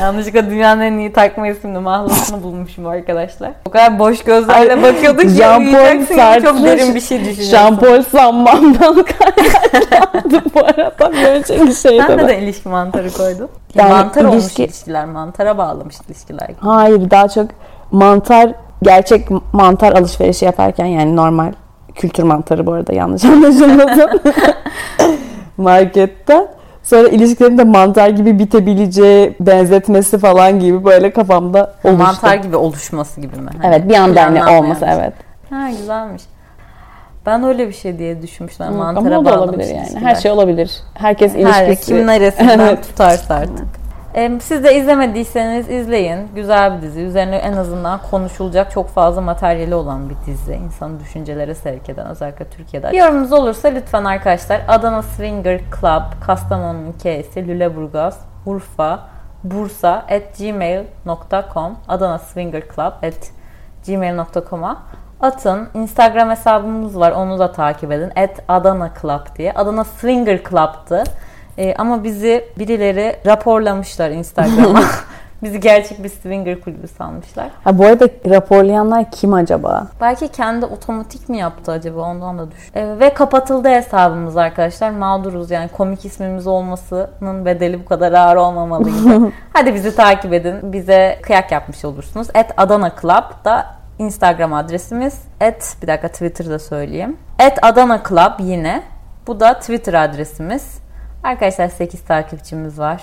Yanlışlıkla 0.01 0.51
dünyanın 0.51 0.81
en 0.81 0.92
iyi 0.98 1.12
takma 1.12 1.48
isimli 1.48 1.79
mahlasını 1.79 2.42
bulmuşum 2.42 2.87
arkadaşlar. 2.87 3.51
O 3.66 3.70
kadar 3.70 3.98
boş 3.98 4.25
gözlerle 4.25 4.83
bakıyorduk 4.83 5.20
ki 5.20 5.27
uyuyacaksın 5.27 6.16
gibi 6.16 6.42
çok 6.46 6.64
derin 6.64 6.94
bir 6.94 7.01
şey 7.01 7.20
düşünüyorsun. 7.25 7.57
Jean-Paul 7.57 8.03
Samman'dan 8.11 9.05
kaynaklandı 9.05 10.42
bu 10.55 10.61
arada. 10.61 11.12
Bir 11.66 11.72
şey 11.75 11.98
Sen 12.01 12.09
de. 12.09 12.16
neden 12.16 12.38
ilişki 12.38 12.68
mantarı 12.68 13.12
koydun? 13.12 13.48
Yani 13.75 13.90
Mantar 13.90 14.25
olmuş 14.25 14.44
ilişki- 14.44 14.64
ilişkiler, 14.64 15.05
mantara 15.05 15.59
bağlamış 15.59 15.96
ilişkiler. 16.09 16.51
Hayır 16.61 17.11
daha 17.11 17.29
çok 17.29 17.46
mantar 17.90 18.51
gerçek 18.83 19.29
mantar 19.53 19.92
alışverişi 19.92 20.45
yaparken 20.45 20.87
yani 20.87 21.16
normal 21.16 21.53
kültür 21.95 22.23
mantarı 22.23 22.66
bu 22.66 22.73
arada 22.73 22.92
yanlış 22.92 23.25
anlaşılmasın. 23.35 24.21
Marketten. 25.57 26.47
Sonra 26.83 27.09
ilişkilerin 27.09 27.59
de 27.59 27.64
mantar 27.64 28.09
gibi 28.09 28.38
bitebileceği 28.38 29.37
benzetmesi 29.40 30.18
falan 30.18 30.61
gibi 30.61 30.85
böyle 30.85 31.11
kafamda 31.11 31.75
oluştu. 31.85 32.03
Mantar 32.05 32.35
gibi 32.35 32.57
oluşması 32.57 33.21
gibi 33.21 33.37
mi? 33.37 33.51
Hani 33.62 33.75
Evet 33.75 33.88
bir 33.88 33.95
anda 33.95 34.23
hani 34.23 34.45
olması 34.59 34.81
şey. 34.81 34.88
evet. 34.95 35.12
Ha 35.51 35.71
güzelmiş. 35.71 36.23
Ben 37.27 37.45
öyle 37.45 37.68
bir 37.68 37.73
şey 37.73 37.99
diye 37.99 38.23
düşünmüştüm. 38.23 38.66
Ama 38.66 38.92
Mantara 38.92 39.21
o 39.21 39.25
da 39.25 39.40
olabilir 39.42 39.75
yani. 39.75 40.05
Her 40.07 40.14
şey 40.14 40.31
olabilir. 40.31 40.73
Herkes 40.95 41.35
Her 41.35 41.66
ilişkisi. 41.66 41.87
kim 41.87 42.07
neresinden 42.07 42.77
tutarsa 42.83 43.35
artık. 43.35 43.82
Siz 44.40 44.64
de 44.64 44.75
izlemediyseniz 44.75 45.70
izleyin. 45.70 46.29
Güzel 46.35 46.77
bir 46.77 46.83
dizi. 46.83 47.01
Üzerine 47.01 47.37
en 47.37 47.53
azından 47.53 48.01
konuşulacak 48.11 48.70
çok 48.70 48.88
fazla 48.88 49.20
materyali 49.20 49.75
olan 49.75 50.11
bir 50.11 50.16
dizi. 50.27 50.55
İnsanı 50.55 51.01
düşüncelere 51.01 51.55
sevk 51.55 51.88
eden 51.88 52.07
özellikle 52.07 52.44
Türkiye'de. 52.44 52.96
Yorumunuz 52.96 53.33
olursa 53.33 53.68
lütfen 53.68 54.05
arkadaşlar 54.05 54.61
Adana 54.68 55.03
Swinger 55.03 55.61
Club, 55.81 56.27
Kastamonu'nun 56.27 56.92
K'si, 56.92 57.48
Lüleburgaz, 57.48 58.20
Urfa, 58.46 59.01
Bursa 59.44 59.90
at 59.90 60.38
gmail.com 60.38 61.77
Adana 61.88 62.18
Swinger 62.18 62.62
Club 62.75 62.92
at 63.03 63.31
gmail.com'a 63.87 64.83
atın. 65.20 65.68
Instagram 65.75 66.31
hesabımız 66.31 67.01
var. 67.01 67.12
Onu 67.12 67.38
da 67.38 67.53
takip 67.53 67.92
edin. 67.92 68.11
At 68.16 68.42
Adana 68.48 68.90
Club 69.03 69.37
diye. 69.38 69.53
Adana 69.53 69.85
Swinger 69.85 70.42
Club'tı. 70.51 71.05
Ee, 71.58 71.74
ama 71.78 72.04
bizi 72.04 72.44
birileri 72.58 73.16
raporlamışlar 73.26 74.10
Instagram'a. 74.10 74.82
bizi 75.42 75.60
gerçek 75.60 76.04
bir 76.04 76.08
swinger 76.08 76.60
kulübü 76.60 76.88
sanmışlar. 76.88 77.50
Ha, 77.64 77.78
bu 77.78 77.86
arada 77.86 78.08
raporlayanlar 78.30 79.10
kim 79.10 79.34
acaba? 79.34 79.86
Belki 80.00 80.28
kendi 80.28 80.66
otomatik 80.66 81.28
mi 81.28 81.38
yaptı 81.38 81.72
acaba 81.72 82.00
ondan 82.00 82.38
da 82.38 82.50
düşün. 82.50 82.72
Ee, 82.74 82.98
ve 83.00 83.14
kapatıldı 83.14 83.68
hesabımız 83.68 84.36
arkadaşlar. 84.36 84.90
Mağduruz 84.90 85.50
yani 85.50 85.68
komik 85.68 86.04
ismimiz 86.04 86.46
olmasının 86.46 87.44
bedeli 87.44 87.80
bu 87.80 87.84
kadar 87.84 88.12
ağır 88.12 88.36
olmamalıydı. 88.36 89.32
Hadi 89.52 89.74
bizi 89.74 89.96
takip 89.96 90.32
edin. 90.32 90.72
Bize 90.72 91.18
kıyak 91.22 91.52
yapmış 91.52 91.84
olursunuz. 91.84 92.28
At 92.34 92.52
Adana 92.56 92.92
Club 93.00 93.44
da 93.44 93.66
Instagram 93.98 94.52
adresimiz. 94.52 95.22
At 95.40 95.76
bir 95.82 95.86
dakika 95.86 96.08
Twitter'da 96.08 96.58
söyleyeyim. 96.58 97.16
At 97.38 97.58
Adana 97.62 98.02
Club 98.08 98.40
yine. 98.40 98.82
Bu 99.26 99.40
da 99.40 99.58
Twitter 99.58 99.94
adresimiz. 99.94 100.82
Arkadaşlar 101.22 101.68
8 101.68 102.00
takipçimiz 102.00 102.78
var. 102.78 103.02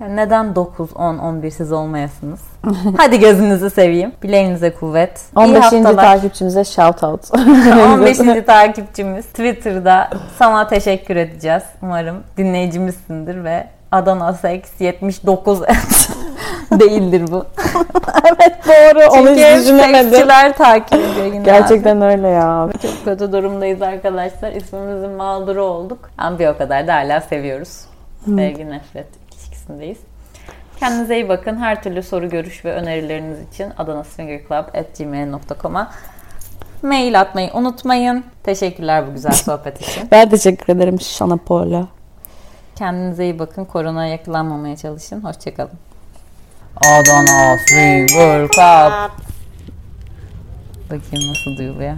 Ya 0.00 0.08
neden 0.08 0.54
9, 0.54 0.96
10, 0.96 1.18
11 1.18 1.50
siz 1.50 1.72
olmayasınız? 1.72 2.40
Hadi 2.96 3.20
gözünüzü 3.20 3.70
seveyim. 3.70 4.12
Bileğinize 4.22 4.74
kuvvet. 4.74 5.20
İyi 5.36 5.38
15. 5.38 5.62
haftalar. 5.62 5.96
takipçimize 5.96 6.64
shout 6.64 7.02
out. 7.04 7.30
15. 7.94 8.18
takipçimiz 8.46 9.26
Twitter'da 9.26 10.10
sana 10.38 10.68
teşekkür 10.68 11.16
edeceğiz. 11.16 11.62
Umarım 11.82 12.22
dinleyicimizsindir 12.36 13.44
ve 13.44 13.66
Adana 13.92 14.32
Sex 14.32 14.62
79 14.80 15.62
değildir 16.70 17.24
bu. 17.30 17.46
evet 18.24 18.54
doğru. 18.66 19.04
Onu 19.10 19.26
Çünkü 19.28 19.40
hiç 19.42 19.58
düşünemedim. 19.60 20.10
seksçiler 20.10 20.56
takip 20.56 20.92
ediyor 20.94 21.26
yine. 21.26 21.42
Gerçekten 21.44 22.02
öyle 22.02 22.28
ya. 22.28 22.68
Çok 22.82 23.04
kötü 23.04 23.32
durumdayız 23.32 23.82
arkadaşlar. 23.82 24.52
İsmimizin 24.52 25.10
mağduru 25.10 25.62
olduk. 25.62 26.10
Ama 26.18 26.38
bir 26.38 26.46
o 26.48 26.58
kadar 26.58 26.86
da 26.86 26.94
hala 26.94 27.20
seviyoruz. 27.20 27.80
Sevgi 28.24 28.70
nefret 28.70 29.06
ilişkisindeyiz. 29.32 29.98
Kendinize 30.80 31.14
iyi 31.16 31.28
bakın. 31.28 31.56
Her 31.56 31.82
türlü 31.82 32.02
soru, 32.02 32.30
görüş 32.30 32.64
ve 32.64 32.72
önerileriniz 32.72 33.38
için 33.54 33.72
adanasfingerclub.gmail.com'a 33.78 35.90
mail 36.82 37.20
atmayı 37.20 37.50
unutmayın. 37.54 38.24
Teşekkürler 38.44 39.06
bu 39.08 39.12
güzel 39.14 39.32
sohbet 39.32 39.80
için. 39.88 40.08
Ben 40.10 40.28
teşekkür 40.28 40.76
ederim 40.76 41.00
Şana 41.00 41.36
Paula. 41.36 41.86
Kendinize 42.76 43.24
iyi 43.24 43.38
bakın. 43.38 43.64
Koronaya 43.64 44.10
yakalanmamaya 44.10 44.76
çalışın. 44.76 45.24
Hoşçakalın. 45.24 45.70
Adana 46.80 47.56
Finger 47.56 48.48
Club. 48.48 49.10
Bakayım 50.84 51.30
nasıl 51.30 51.56
duyuluyor. 51.58 51.96